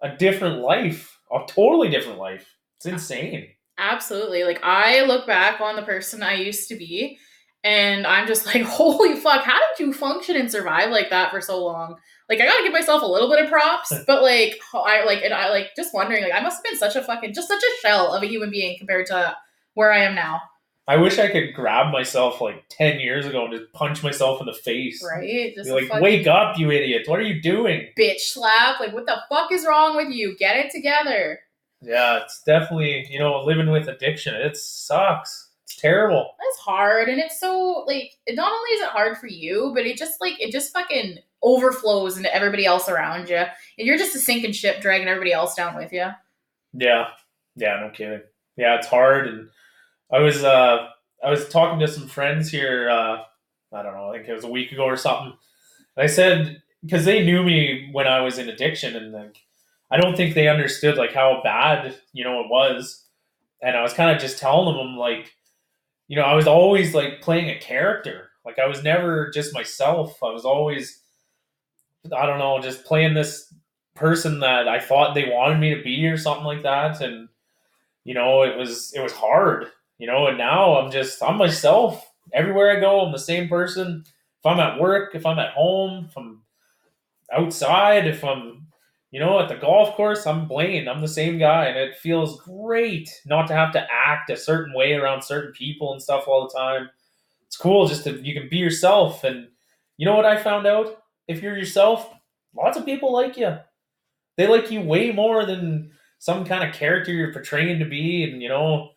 a 0.00 0.16
different 0.16 0.60
life, 0.60 1.20
a 1.30 1.40
totally 1.46 1.90
different 1.90 2.18
life. 2.18 2.56
It's 2.78 2.86
insane. 2.86 3.48
Absolutely. 3.76 4.44
Like 4.44 4.60
I 4.62 5.02
look 5.02 5.26
back 5.26 5.60
on 5.60 5.76
the 5.76 5.82
person 5.82 6.22
I 6.22 6.36
used 6.36 6.70
to 6.70 6.74
be 6.74 7.18
and 7.62 8.06
I'm 8.06 8.26
just 8.26 8.46
like, 8.46 8.62
holy 8.78 9.16
fuck, 9.16 9.44
how 9.44 9.58
did 9.58 9.86
you 9.86 9.92
function 9.92 10.34
and 10.34 10.50
survive 10.50 10.90
like 10.90 11.10
that 11.10 11.30
for 11.30 11.42
so 11.42 11.62
long? 11.62 11.96
Like 12.30 12.40
I 12.40 12.46
gotta 12.46 12.62
give 12.62 12.72
myself 12.72 13.02
a 13.02 13.06
little 13.06 13.28
bit 13.28 13.44
of 13.44 13.50
props, 13.50 13.92
but 14.06 14.22
like 14.22 14.58
I 14.72 15.04
like 15.04 15.22
and 15.22 15.34
I 15.34 15.50
like 15.50 15.72
just 15.76 15.92
wondering, 15.92 16.22
like 16.22 16.32
I 16.32 16.40
must 16.40 16.56
have 16.56 16.64
been 16.64 16.78
such 16.78 16.96
a 16.96 17.04
fucking 17.04 17.34
just 17.34 17.48
such 17.48 17.62
a 17.62 17.80
shell 17.82 18.14
of 18.14 18.22
a 18.22 18.26
human 18.26 18.48
being 18.48 18.78
compared 18.78 19.04
to 19.08 19.36
where 19.74 19.92
I 19.92 20.04
am 20.04 20.14
now. 20.14 20.40
I 20.88 20.96
wish 20.96 21.18
I 21.18 21.28
could 21.28 21.52
grab 21.54 21.92
myself 21.92 22.40
like 22.40 22.64
ten 22.70 22.98
years 22.98 23.26
ago 23.26 23.44
and 23.44 23.52
just 23.52 23.70
punch 23.74 24.02
myself 24.02 24.40
in 24.40 24.46
the 24.46 24.54
face. 24.54 25.04
Right? 25.04 25.54
Just 25.54 25.70
like, 25.70 25.92
wake 26.00 26.26
up, 26.26 26.58
you 26.58 26.70
idiot! 26.70 27.02
What 27.06 27.18
are 27.18 27.24
you 27.24 27.42
doing? 27.42 27.88
bitch 27.96 28.20
slap. 28.20 28.80
Like 28.80 28.94
what 28.94 29.06
the 29.06 29.18
fuck 29.28 29.52
is 29.52 29.66
wrong 29.66 29.96
with 29.96 30.08
you? 30.08 30.34
Get 30.38 30.56
it 30.56 30.70
together. 30.72 31.40
Yeah, 31.82 32.22
it's 32.22 32.42
definitely 32.42 33.06
you 33.10 33.18
know 33.18 33.44
living 33.44 33.70
with 33.70 33.86
addiction. 33.86 34.34
It 34.34 34.56
sucks. 34.56 35.50
It's 35.64 35.76
terrible. 35.76 36.30
It's 36.40 36.58
hard 36.58 37.10
and 37.10 37.18
it's 37.20 37.38
so 37.38 37.84
like 37.86 38.14
it 38.26 38.34
not 38.34 38.50
only 38.50 38.70
is 38.70 38.80
it 38.80 38.88
hard 38.88 39.18
for 39.18 39.26
you, 39.26 39.72
but 39.74 39.84
it 39.84 39.98
just 39.98 40.18
like 40.22 40.40
it 40.40 40.50
just 40.50 40.72
fucking 40.72 41.18
overflows 41.42 42.16
into 42.16 42.34
everybody 42.34 42.64
else 42.64 42.88
around 42.88 43.28
you. 43.28 43.36
And 43.36 43.86
you're 43.86 43.98
just 43.98 44.16
a 44.16 44.18
sinking 44.18 44.52
ship 44.52 44.80
dragging 44.80 45.08
everybody 45.08 45.32
else 45.32 45.54
down 45.54 45.76
with 45.76 45.92
you. 45.92 46.06
Yeah, 46.72 47.08
yeah, 47.56 47.80
no 47.80 47.90
kidding. 47.90 48.22
Yeah, 48.56 48.76
it's 48.76 48.86
hard, 48.86 49.28
and 49.28 49.48
I 50.12 50.20
was 50.20 50.44
uh 50.44 50.88
I 51.22 51.30
was 51.30 51.48
talking 51.48 51.80
to 51.80 51.88
some 51.88 52.06
friends 52.08 52.50
here. 52.50 52.88
Uh, 52.88 53.22
I 53.72 53.82
don't 53.82 53.94
know, 53.94 54.10
I 54.10 54.16
think 54.16 54.28
it 54.28 54.34
was 54.34 54.44
a 54.44 54.50
week 54.50 54.72
ago 54.72 54.84
or 54.84 54.96
something. 54.96 55.32
And 55.96 56.04
I 56.04 56.06
said 56.06 56.62
because 56.82 57.04
they 57.04 57.24
knew 57.24 57.42
me 57.42 57.90
when 57.92 58.06
I 58.06 58.20
was 58.20 58.38
in 58.38 58.48
addiction, 58.48 58.96
and 58.96 59.12
like 59.12 59.38
I 59.90 59.98
don't 59.98 60.16
think 60.16 60.34
they 60.34 60.48
understood 60.48 60.96
like 60.96 61.12
how 61.12 61.40
bad 61.44 61.96
you 62.12 62.24
know 62.24 62.40
it 62.40 62.50
was. 62.50 63.04
And 63.62 63.76
I 63.76 63.82
was 63.82 63.92
kind 63.92 64.10
of 64.14 64.20
just 64.20 64.38
telling 64.38 64.76
them 64.76 64.96
like, 64.96 65.32
you 66.08 66.16
know, 66.16 66.22
I 66.22 66.34
was 66.34 66.46
always 66.46 66.94
like 66.94 67.20
playing 67.20 67.50
a 67.50 67.58
character. 67.58 68.30
Like 68.44 68.58
I 68.58 68.66
was 68.66 68.82
never 68.82 69.30
just 69.30 69.54
myself. 69.54 70.22
I 70.22 70.30
was 70.30 70.44
always, 70.44 71.02
I 72.16 72.26
don't 72.26 72.38
know, 72.38 72.60
just 72.60 72.84
playing 72.84 73.14
this 73.14 73.52
person 73.94 74.40
that 74.40 74.68
I 74.68 74.80
thought 74.80 75.14
they 75.14 75.30
wanted 75.30 75.58
me 75.58 75.74
to 75.74 75.82
be 75.82 76.06
or 76.06 76.16
something 76.16 76.44
like 76.44 76.62
that. 76.62 77.00
And 77.00 77.28
you 78.04 78.14
know, 78.14 78.42
it 78.42 78.56
was 78.56 78.92
it 78.94 79.00
was 79.02 79.12
hard. 79.12 79.66
You 79.98 80.06
know, 80.06 80.28
and 80.28 80.38
now 80.38 80.78
I'm 80.78 80.90
just 80.90 81.22
I'm 81.22 81.36
myself 81.36 82.08
everywhere 82.32 82.76
I 82.76 82.80
go. 82.80 83.00
I'm 83.00 83.12
the 83.12 83.18
same 83.18 83.48
person. 83.48 84.04
If 84.06 84.46
I'm 84.46 84.60
at 84.60 84.80
work, 84.80 85.14
if 85.14 85.26
I'm 85.26 85.38
at 85.38 85.52
home, 85.52 86.06
if 86.08 86.16
I'm 86.16 86.42
outside, 87.32 88.06
if 88.06 88.24
I'm 88.24 88.66
you 89.10 89.20
know 89.20 89.40
at 89.40 89.48
the 89.48 89.56
golf 89.56 89.94
course, 89.96 90.26
I'm 90.26 90.46
Blaine. 90.46 90.88
I'm 90.88 91.00
the 91.00 91.08
same 91.08 91.38
guy, 91.38 91.66
and 91.66 91.78
it 91.78 91.96
feels 91.96 92.40
great 92.40 93.10
not 93.26 93.46
to 93.48 93.54
have 93.54 93.72
to 93.72 93.86
act 93.90 94.30
a 94.30 94.36
certain 94.36 94.74
way 94.74 94.92
around 94.94 95.22
certain 95.22 95.52
people 95.52 95.92
and 95.92 96.02
stuff 96.02 96.28
all 96.28 96.48
the 96.48 96.58
time. 96.58 96.90
It's 97.46 97.56
cool 97.56 97.88
just 97.88 98.04
to 98.04 98.12
you 98.20 98.38
can 98.38 98.48
be 98.48 98.58
yourself, 98.58 99.24
and 99.24 99.48
you 99.96 100.06
know 100.06 100.14
what 100.14 100.26
I 100.26 100.40
found 100.42 100.66
out? 100.66 101.02
If 101.26 101.42
you're 101.42 101.56
yourself, 101.58 102.10
lots 102.56 102.76
of 102.78 102.84
people 102.84 103.12
like 103.12 103.36
you. 103.36 103.58
They 104.36 104.46
like 104.46 104.70
you 104.70 104.80
way 104.80 105.10
more 105.10 105.44
than 105.44 105.90
some 106.20 106.44
kind 106.44 106.68
of 106.68 106.74
character 106.74 107.12
you're 107.12 107.32
portraying 107.32 107.80
to 107.80 107.84
be, 107.84 108.24
and 108.24 108.40
you 108.42 108.48
know, 108.48 108.90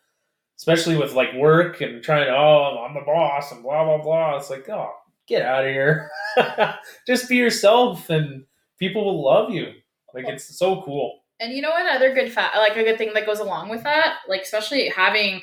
especially 0.61 0.95
with 0.95 1.13
like 1.13 1.33
work 1.33 1.81
and 1.81 2.03
trying 2.03 2.27
to, 2.27 2.31
oh, 2.31 2.85
I'm 2.87 2.93
the 2.93 3.01
boss 3.01 3.51
and 3.51 3.63
blah 3.63 3.83
blah 3.83 4.03
blah. 4.03 4.37
It's 4.37 4.51
like, 4.51 4.69
oh, 4.69 4.91
get 5.27 5.41
out 5.41 5.65
of 5.65 5.71
here. 5.71 6.07
Just 7.07 7.27
be 7.27 7.35
yourself, 7.35 8.11
and 8.11 8.45
people 8.77 9.03
will 9.03 9.25
love 9.25 9.49
you. 9.49 9.73
Like 10.13 10.27
it's 10.27 10.55
so 10.57 10.83
cool. 10.83 11.21
And 11.39 11.51
you 11.51 11.63
know 11.63 11.73
another 11.75 12.13
good 12.13 12.31
fa- 12.31 12.51
like 12.57 12.77
a 12.77 12.83
good 12.83 12.99
thing 12.99 13.11
that 13.15 13.25
goes 13.25 13.39
along 13.39 13.69
with 13.69 13.81
that, 13.83 14.17
like 14.27 14.43
especially 14.43 14.89
having 14.89 15.41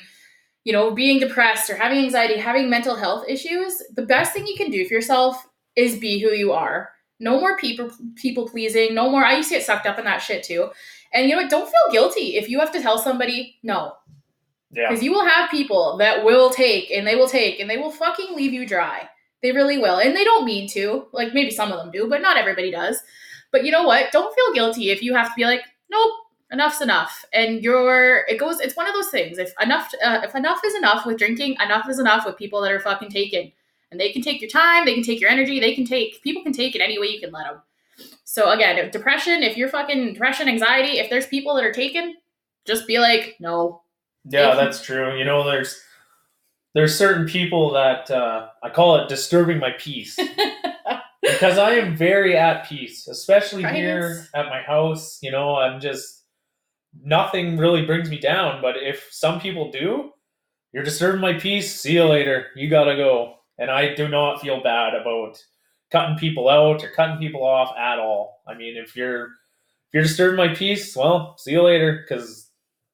you 0.63 0.73
know, 0.73 0.91
being 0.91 1.19
depressed 1.19 1.69
or 1.69 1.75
having 1.75 1.99
anxiety, 1.99 2.37
having 2.37 2.69
mental 2.69 2.95
health 2.95 3.25
issues, 3.27 3.81
the 3.95 4.05
best 4.05 4.33
thing 4.33 4.45
you 4.45 4.55
can 4.55 4.69
do 4.69 4.85
for 4.87 4.93
yourself 4.93 5.47
is 5.75 5.97
be 5.97 6.19
who 6.19 6.29
you 6.31 6.51
are. 6.51 6.91
No 7.19 7.39
more 7.39 7.57
people 7.57 7.89
people 8.15 8.47
pleasing, 8.47 8.93
no 8.93 9.09
more 9.09 9.25
I 9.25 9.37
used 9.37 9.49
to 9.49 9.55
get 9.55 9.65
sucked 9.65 9.85
up 9.85 9.99
in 9.99 10.05
that 10.05 10.21
shit 10.21 10.43
too. 10.43 10.69
And 11.11 11.27
you 11.27 11.35
know 11.35 11.41
what? 11.41 11.49
Don't 11.49 11.65
feel 11.65 11.91
guilty 11.91 12.37
if 12.37 12.49
you 12.49 12.59
have 12.59 12.71
to 12.73 12.81
tell 12.81 12.97
somebody 12.97 13.57
no. 13.63 13.93
Yeah, 14.71 14.89
Because 14.89 15.03
you 15.03 15.11
will 15.11 15.25
have 15.25 15.49
people 15.49 15.97
that 15.97 16.23
will 16.23 16.49
take 16.49 16.91
and 16.91 17.07
they 17.07 17.15
will 17.15 17.27
take 17.27 17.59
and 17.59 17.69
they 17.69 17.77
will 17.77 17.91
fucking 17.91 18.35
leave 18.35 18.53
you 18.53 18.67
dry. 18.67 19.09
They 19.41 19.51
really 19.51 19.77
will. 19.77 19.97
And 19.97 20.15
they 20.15 20.23
don't 20.23 20.45
mean 20.45 20.67
to. 20.69 21.07
Like 21.11 21.33
maybe 21.33 21.51
some 21.51 21.71
of 21.71 21.79
them 21.79 21.91
do, 21.91 22.07
but 22.07 22.21
not 22.21 22.37
everybody 22.37 22.71
does. 22.71 23.01
But 23.51 23.65
you 23.65 23.71
know 23.71 23.83
what? 23.83 24.11
Don't 24.11 24.33
feel 24.35 24.53
guilty 24.53 24.91
if 24.91 25.01
you 25.01 25.15
have 25.15 25.29
to 25.29 25.33
be 25.35 25.45
like, 25.45 25.61
nope, 25.89 26.13
enough's 26.51 26.81
enough. 26.81 27.25
And 27.33 27.63
you're 27.63 28.25
it 28.27 28.37
goes 28.39 28.59
it's 28.59 28.75
one 28.75 28.87
of 28.87 28.93
those 28.93 29.09
things. 29.09 29.37
If 29.37 29.53
enough 29.61 29.91
uh, 30.03 30.21
if 30.23 30.35
enough 30.35 30.61
is 30.63 30.75
enough 30.75 31.05
with 31.05 31.17
drinking, 31.17 31.55
enough 31.63 31.89
is 31.89 31.99
enough 31.99 32.25
with 32.25 32.37
people 32.37 32.61
that 32.61 32.71
are 32.71 32.79
fucking 32.79 33.09
taken. 33.09 33.51
And 33.91 33.99
they 33.99 34.11
can 34.11 34.21
take 34.21 34.39
your 34.39 34.51
time, 34.51 34.85
they 34.85 34.93
can 34.93 35.03
take 35.03 35.19
your 35.19 35.31
energy, 35.31 35.59
they 35.59 35.73
can 35.73 35.85
take 35.85 36.21
people 36.21 36.43
can 36.43 36.53
take 36.53 36.75
it 36.75 36.81
any 36.81 36.99
way 36.99 37.07
you 37.07 37.19
can 37.19 37.31
let 37.31 37.45
them. 37.45 37.61
So 38.23 38.51
again, 38.51 38.77
if 38.77 38.91
depression, 38.91 39.41
if 39.41 39.57
you're 39.57 39.69
fucking 39.69 40.13
depression, 40.13 40.47
anxiety, 40.47 40.99
if 40.99 41.09
there's 41.09 41.25
people 41.25 41.55
that 41.55 41.65
are 41.65 41.73
taken, 41.73 42.15
just 42.65 42.85
be 42.85 42.99
like, 42.99 43.35
no, 43.39 43.81
yeah, 44.25 44.55
that's 44.55 44.83
true. 44.83 45.17
You 45.17 45.25
know, 45.25 45.45
there's 45.45 45.79
there's 46.73 46.97
certain 46.97 47.25
people 47.27 47.71
that 47.73 48.09
uh, 48.11 48.47
I 48.63 48.69
call 48.69 48.97
it 48.97 49.09
disturbing 49.09 49.59
my 49.59 49.71
peace. 49.77 50.17
because 51.21 51.57
I 51.57 51.71
am 51.71 51.95
very 51.95 52.35
at 52.37 52.67
peace, 52.67 53.07
especially 53.07 53.63
here 53.63 54.27
at 54.35 54.47
my 54.47 54.61
house. 54.61 55.19
You 55.21 55.31
know, 55.31 55.55
I'm 55.55 55.79
just 55.79 56.23
nothing 57.01 57.57
really 57.57 57.85
brings 57.85 58.09
me 58.09 58.19
down. 58.19 58.61
But 58.61 58.75
if 58.77 59.07
some 59.11 59.39
people 59.39 59.71
do, 59.71 60.11
you're 60.73 60.83
disturbing 60.83 61.21
my 61.21 61.33
peace. 61.33 61.79
See 61.79 61.93
you 61.93 62.05
later. 62.05 62.47
You 62.55 62.69
gotta 62.69 62.95
go. 62.95 63.35
And 63.57 63.69
I 63.69 63.93
do 63.93 64.07
not 64.07 64.41
feel 64.41 64.63
bad 64.63 64.93
about 64.95 65.37
cutting 65.91 66.17
people 66.17 66.49
out 66.49 66.83
or 66.83 66.89
cutting 66.91 67.17
people 67.17 67.43
off 67.43 67.75
at 67.77 67.99
all. 67.99 68.41
I 68.47 68.53
mean, 68.53 68.77
if 68.77 68.95
you're 68.95 69.23
if 69.23 69.93
you're 69.93 70.03
disturbing 70.03 70.37
my 70.37 70.53
peace, 70.53 70.95
well, 70.95 71.37
see 71.37 71.51
you 71.51 71.63
later 71.63 72.05
because 72.07 72.48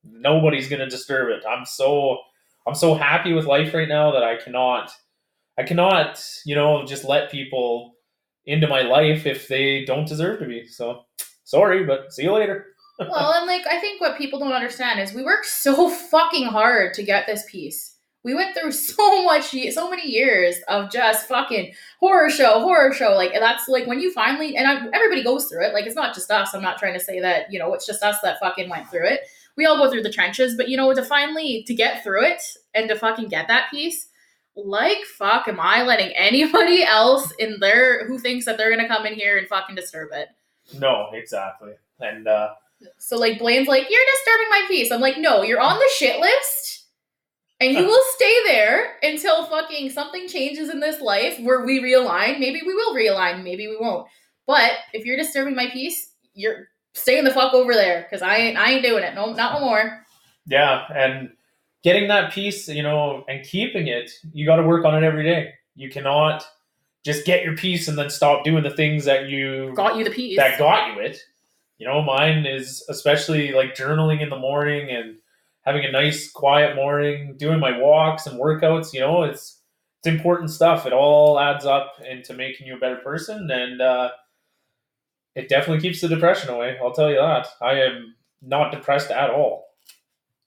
nobody's 0.10 0.70
gonna 0.70 0.90
disturb 0.90 1.30
it. 1.30 1.44
I'm 1.48 1.66
so 1.66 2.20
I'm 2.68 2.76
so 2.76 2.96
happy 2.96 3.34
with 3.34 3.46
life 3.46 3.74
right 3.74 3.90
now 3.90 4.12
that 4.12 4.24
I 4.24 4.38
cannot 4.38 4.92
I 5.58 5.64
cannot, 5.64 6.24
you 6.46 6.56
know, 6.56 6.86
just 6.86 7.06
let 7.06 7.32
people 7.32 7.96
into 8.46 8.68
my 8.68 8.82
life 8.82 9.26
if 9.26 9.48
they 9.48 9.86
don't 9.86 10.08
deserve 10.08 10.40
to 10.40 10.46
be. 10.46 10.68
So 10.68 11.06
sorry, 11.44 11.84
but 11.84 12.14
see 12.14 12.24
you 12.24 12.34
later. 12.34 12.68
well, 13.00 13.34
and 13.34 13.48
like 13.48 13.66
I 13.68 13.80
think 13.80 14.02
what 14.02 14.18
people 14.18 14.40
don't 14.40 14.54
understand 14.54 15.00
is 15.00 15.14
we 15.14 15.24
worked 15.24 15.46
so 15.46 15.90
fucking 15.90 16.46
hard 16.46 16.94
to 16.96 17.04
get 17.04 17.28
this 17.28 17.44
peace. 17.50 17.96
We 18.24 18.34
went 18.34 18.58
through 18.58 18.72
so 18.72 19.24
much, 19.24 19.56
so 19.74 19.90
many 19.90 20.10
years 20.10 20.58
of 20.68 20.92
just 20.92 21.28
fucking 21.28 21.74
horror 22.00 22.30
show, 22.30 22.60
horror 22.62 22.94
show. 22.94 23.12
Like 23.12 23.34
that's 23.34 23.68
like 23.68 23.88
when 23.88 24.00
you 24.00 24.12
finally 24.14 24.56
and 24.56 24.68
I, 24.68 24.88
everybody 24.94 25.24
goes 25.24 25.46
through 25.46 25.66
it. 25.66 25.74
Like 25.74 25.86
it's 25.86 25.96
not 25.96 26.14
just 26.14 26.32
us. 26.32 26.54
I'm 26.54 26.62
not 26.62 26.78
trying 26.78 26.94
to 26.94 27.00
say 27.00 27.20
that 27.20 27.52
you 27.52 27.60
know 27.60 27.74
it's 27.74 27.86
just 27.86 28.04
us 28.04 28.18
that 28.24 28.40
fucking 28.40 28.70
went 28.70 28.90
through 28.90 29.08
it. 29.08 29.22
We 29.58 29.66
all 29.66 29.78
go 29.78 29.90
through 29.90 30.04
the 30.04 30.12
trenches, 30.12 30.56
but 30.56 30.68
you 30.70 30.78
know 30.78 30.94
to 30.94 31.04
finally 31.04 31.64
to 31.68 31.74
get 31.74 32.04
through 32.04 32.26
it 32.26 32.42
and 32.74 32.90
to 32.90 32.96
fucking 32.96 33.30
get 33.30 33.48
that 33.48 33.68
peace. 33.72 34.08
Like 34.56 35.04
fuck, 35.18 35.48
am 35.48 35.60
I 35.60 35.84
letting 35.84 36.12
anybody 36.16 36.84
else 36.84 37.32
in 37.40 37.60
there 37.60 38.08
who 38.08 38.20
thinks 38.20 38.46
that 38.46 38.58
they're 38.58 38.70
gonna 38.70 38.88
come 38.88 39.06
in 39.06 39.14
here 39.14 39.38
and 39.38 39.48
fucking 39.48 39.76
disturb 39.76 40.10
it? 40.14 40.30
No, 40.78 41.08
exactly. 41.14 41.74
And 42.00 42.28
uh, 42.28 42.50
So 42.98 43.18
like 43.18 43.40
Blaine's 43.40 43.68
like, 43.68 43.88
you're 43.90 44.02
disturbing 44.16 44.50
my 44.50 44.66
peace. 44.68 44.92
I'm 44.92 45.02
like, 45.02 45.18
no, 45.18 45.44
you're 45.44 45.62
on 45.62 45.78
the 45.78 45.90
shit 45.96 46.20
list, 46.20 46.86
and 47.60 47.74
you 47.74 47.86
will 47.88 48.04
stay 48.16 48.36
there 48.48 48.98
until 49.04 49.46
fucking 49.46 49.90
something 49.92 50.28
changes 50.28 50.70
in 50.70 50.80
this 50.80 51.02
life 51.02 51.40
where 51.40 51.66
we 51.66 51.82
realign. 51.82 52.40
Maybe 52.40 52.62
we 52.66 52.74
will 52.74 52.96
realign, 52.96 53.44
maybe 53.44 53.68
we 53.68 53.78
won't. 53.80 54.08
But 54.48 54.72
if 54.94 55.06
you're 55.06 55.18
disturbing 55.18 55.56
my 55.56 55.70
peace, 55.72 56.12
you're 56.34 56.68
staying 56.96 57.24
the 57.24 57.32
fuck 57.32 57.54
over 57.54 57.74
there 57.74 58.02
because 58.04 58.22
I 58.22 58.38
ain't 58.38 58.58
I 58.58 58.72
ain't 58.72 58.84
doing 58.84 59.04
it. 59.04 59.14
No, 59.14 59.32
not 59.34 59.54
no 59.54 59.66
more. 59.66 60.06
yeah, 60.48 60.86
and 60.94 61.30
getting 61.84 62.08
that 62.08 62.32
peace, 62.32 62.68
you 62.68 62.82
know, 62.82 63.24
and 63.30 63.46
keeping 63.46 63.88
it, 63.88 64.12
you 64.34 64.46
got 64.46 64.56
to 64.56 64.64
work 64.64 64.86
on 64.86 64.96
it 65.02 65.06
every 65.06 65.24
day. 65.24 65.54
You 65.76 65.90
cannot 65.90 66.44
just 67.04 67.26
get 67.26 67.44
your 67.44 67.56
peace 67.56 67.88
and 67.88 67.98
then 67.98 68.10
stop 68.10 68.44
doing 68.44 68.64
the 68.64 68.72
things 68.72 69.06
that 69.06 69.30
you 69.30 69.72
Got 69.76 69.98
you 69.98 70.04
the 70.04 70.10
peace 70.10 70.38
that 70.38 70.58
got 70.58 70.96
you 70.96 71.02
it. 71.02 71.20
You 71.78 71.86
know, 71.88 72.02
mine 72.02 72.46
is 72.46 72.84
especially 72.90 73.52
like 73.52 73.76
journaling 73.76 74.22
in 74.22 74.30
the 74.30 74.40
morning 74.40 74.90
and 74.90 75.18
having 75.62 75.84
a 75.84 75.92
nice 75.92 76.32
quiet 76.32 76.76
morning, 76.76 77.36
doing 77.38 77.60
my 77.60 77.78
walks 77.78 78.26
and 78.26 78.40
workouts, 78.40 78.94
you 78.94 79.02
know, 79.02 79.24
it's 79.24 79.62
it's 80.00 80.08
important 80.08 80.50
stuff. 80.52 80.86
It 80.86 80.94
all 80.94 81.40
adds 81.40 81.66
up 81.66 81.94
into 82.08 82.34
making 82.34 82.68
you 82.68 82.78
a 82.78 82.80
better 82.80 82.98
person 82.98 83.50
and 83.52 83.82
uh 83.82 84.10
it 85.36 85.50
definitely 85.50 85.82
keeps 85.82 86.02
the 86.02 86.08
depression 86.08 86.50
away. 86.50 86.78
I'll 86.82 86.94
tell 86.94 87.10
you 87.10 87.18
that. 87.18 87.48
I 87.62 87.82
am 87.82 88.16
not 88.42 88.72
depressed 88.72 89.12
at 89.12 89.30
all. 89.30 89.66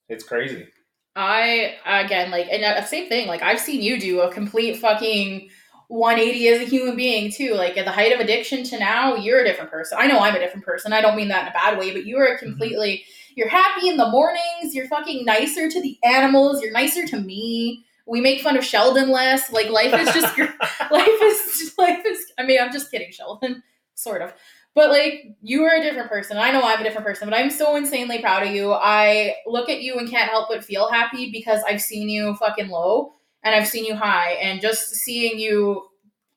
It's 0.09 0.25
crazy. 0.25 0.67
I 1.15 1.77
again 1.85 2.31
like 2.31 2.47
and 2.51 2.65
uh, 2.65 2.85
same 2.85 3.09
thing. 3.09 3.27
Like 3.27 3.43
I've 3.43 3.61
seen 3.61 3.83
you 3.83 4.01
do 4.01 4.21
a 4.21 4.33
complete 4.33 4.77
fucking 4.77 5.51
180 5.89 6.49
as 6.49 6.61
a 6.61 6.71
human 6.71 6.97
being 6.97 7.33
too. 7.33 7.55
Like 7.55 7.77
at 7.77 7.85
the 7.85 7.93
height 7.93 8.13
of 8.13 8.21
addiction 8.21 8.63
to 8.65 8.79
now, 8.79 9.17
you're 9.17 9.41
a 9.41 9.45
different 9.45 9.71
person. 9.71 9.99
I 10.01 10.07
know 10.07 10.21
I'm 10.21 10.37
a 10.37 10.39
different 10.39 10.65
person. 10.65 10.93
I 10.93 11.01
don't 11.01 11.17
mean 11.17 11.29
that 11.29 11.43
in 11.43 11.49
a 11.49 11.53
bad 11.53 11.79
way, 11.79 11.93
but 11.93 12.05
you 12.05 12.19
are 12.19 12.39
completely 12.39 13.05
You're 13.35 13.49
happy 13.49 13.89
in 13.89 13.97
the 13.97 14.09
mornings. 14.09 14.75
You're 14.75 14.87
fucking 14.87 15.25
nicer 15.25 15.69
to 15.69 15.83
the 15.83 15.99
animals. 16.05 16.63
You're 16.63 16.73
nicer 16.73 17.07
to 17.07 17.21
me. 17.21 17.85
We 18.07 18.21
make 18.21 18.41
fun 18.41 18.57
of 18.57 18.65
Sheldon 18.65 19.11
less. 19.11 19.53
Like 19.53 19.71
life 19.71 19.95
is 19.95 20.15
just 20.15 20.39
life 20.91 21.23
is 21.23 21.75
life 21.77 22.07
is. 22.07 22.33
I 22.39 22.45
mean, 22.45 22.61
I'm 22.61 22.73
just 22.73 22.91
kidding, 22.91 23.11
Sheldon, 23.11 23.63
sort 23.95 24.23
of. 24.23 24.33
But 24.75 24.91
like 24.91 25.37
you 25.43 25.65
are 25.65 25.77
a 25.77 25.83
different 25.83 26.09
person. 26.09 26.37
I 26.37 26.53
know 26.53 26.63
I'm 26.63 26.81
a 26.81 26.85
different 26.85 27.07
person, 27.07 27.29
but 27.29 27.37
I'm 27.37 27.51
so 27.51 27.75
insanely 27.75 28.21
proud 28.21 28.47
of 28.47 28.55
you. 28.55 28.73
I 28.73 29.35
look 29.47 29.69
at 29.69 29.83
you 29.83 29.99
and 29.99 30.09
can't 30.09 30.31
help 30.31 30.49
but 30.49 30.65
feel 30.65 30.89
happy 30.89 31.31
because 31.33 31.61
I've 31.67 31.83
seen 31.83 32.09
you 32.09 32.35
fucking 32.37 32.69
low 32.69 33.13
and 33.43 33.55
I've 33.55 33.69
seen 33.69 33.85
you 33.85 33.95
high, 33.95 34.33
and 34.33 34.61
just 34.61 34.97
seeing 34.97 35.39
you 35.39 35.87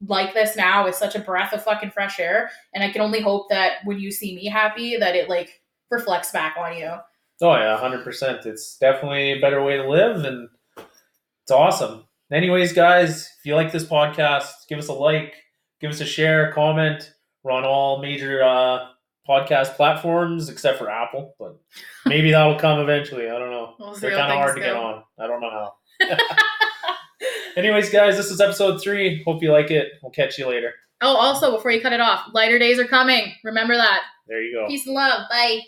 like 0.08 0.34
this 0.34 0.56
now 0.56 0.88
is 0.88 0.96
such 0.96 1.15
a 1.15 1.20
breath 1.20 1.54
of 1.54 1.63
fucking 1.63 1.91
fresh 1.91 2.20
air. 2.20 2.52
And 2.74 2.84
I 2.84 2.91
can 2.91 3.02
only 3.02 3.22
hope 3.22 3.50
that 3.50 3.78
when 3.86 4.00
you 4.00 4.12
see 4.12 4.36
me 4.36 4.48
happy, 4.48 4.98
that 4.98 5.15
it 5.15 5.30
like 5.30 5.62
reflects 5.89 6.32
back 6.32 6.56
on 6.58 6.78
you. 6.78 6.91
Oh 7.41 7.56
yeah, 7.56 7.78
hundred 7.78 8.04
percent. 8.04 8.46
It's 8.46 8.78
definitely 8.78 9.32
a 9.32 9.39
better 9.39 9.63
way 9.63 9.78
to 9.78 9.89
live, 9.89 10.24
and 10.26 10.48
it's 10.78 11.52
awesome. 11.52 12.06
Anyways, 12.32 12.72
guys, 12.72 13.30
if 13.39 13.46
you 13.46 13.56
like 13.56 13.72
this 13.72 13.86
podcast, 13.86 14.52
give 14.70 14.80
us 14.80 14.88
a 14.88 14.94
like, 14.94 15.34
give 15.82 15.91
us 15.91 16.02
a 16.02 16.06
share, 16.06 16.52
comment. 16.54 17.13
We're 17.44 17.52
on 17.52 17.64
all 17.64 18.02
major 18.02 18.44
uh, 18.44 18.88
podcast 19.28 19.76
platforms 19.76 20.50
except 20.50 20.78
for 20.78 20.90
Apple, 20.90 21.36
but 21.40 21.60
maybe 22.06 22.32
that'll 22.32 22.60
come 22.60 22.80
eventually. 22.80 23.30
I 23.30 23.40
don't 23.40 23.52
know. 23.52 23.76
We'll 23.80 23.94
They're 23.94 24.12
kind 24.12 24.32
of 24.32 24.38
hard 24.38 24.56
to 24.56 24.62
things 24.62 24.74
get 24.74 24.76
on. 24.76 25.04
I 25.20 25.28
don't 25.28 25.42
know 25.42 25.50
how. 25.50 25.74
Anyways, 27.58 27.90
guys, 27.90 28.18
this 28.18 28.32
is 28.32 28.40
episode 28.40 28.82
three. 28.82 29.24
Hope 29.24 29.42
you 29.42 29.52
like 29.52 29.72
it. 29.72 29.94
We'll 30.02 30.12
catch 30.12 30.38
you 30.38 30.48
later. 30.48 30.74
Oh, 31.02 31.16
also, 31.16 31.56
before 31.56 31.72
you 31.72 31.82
cut 31.82 31.94
it 31.94 32.00
off, 32.00 32.28
lighter 32.34 32.60
days 32.60 32.80
are 32.80 32.86
coming. 32.86 33.34
Remember 33.44 33.76
that. 33.76 34.02
There 34.28 34.42
you 34.42 34.54
go. 34.54 34.68
Peace 34.68 34.86
and 34.86 34.96
love. 34.96 35.24
Bye. 35.30 35.62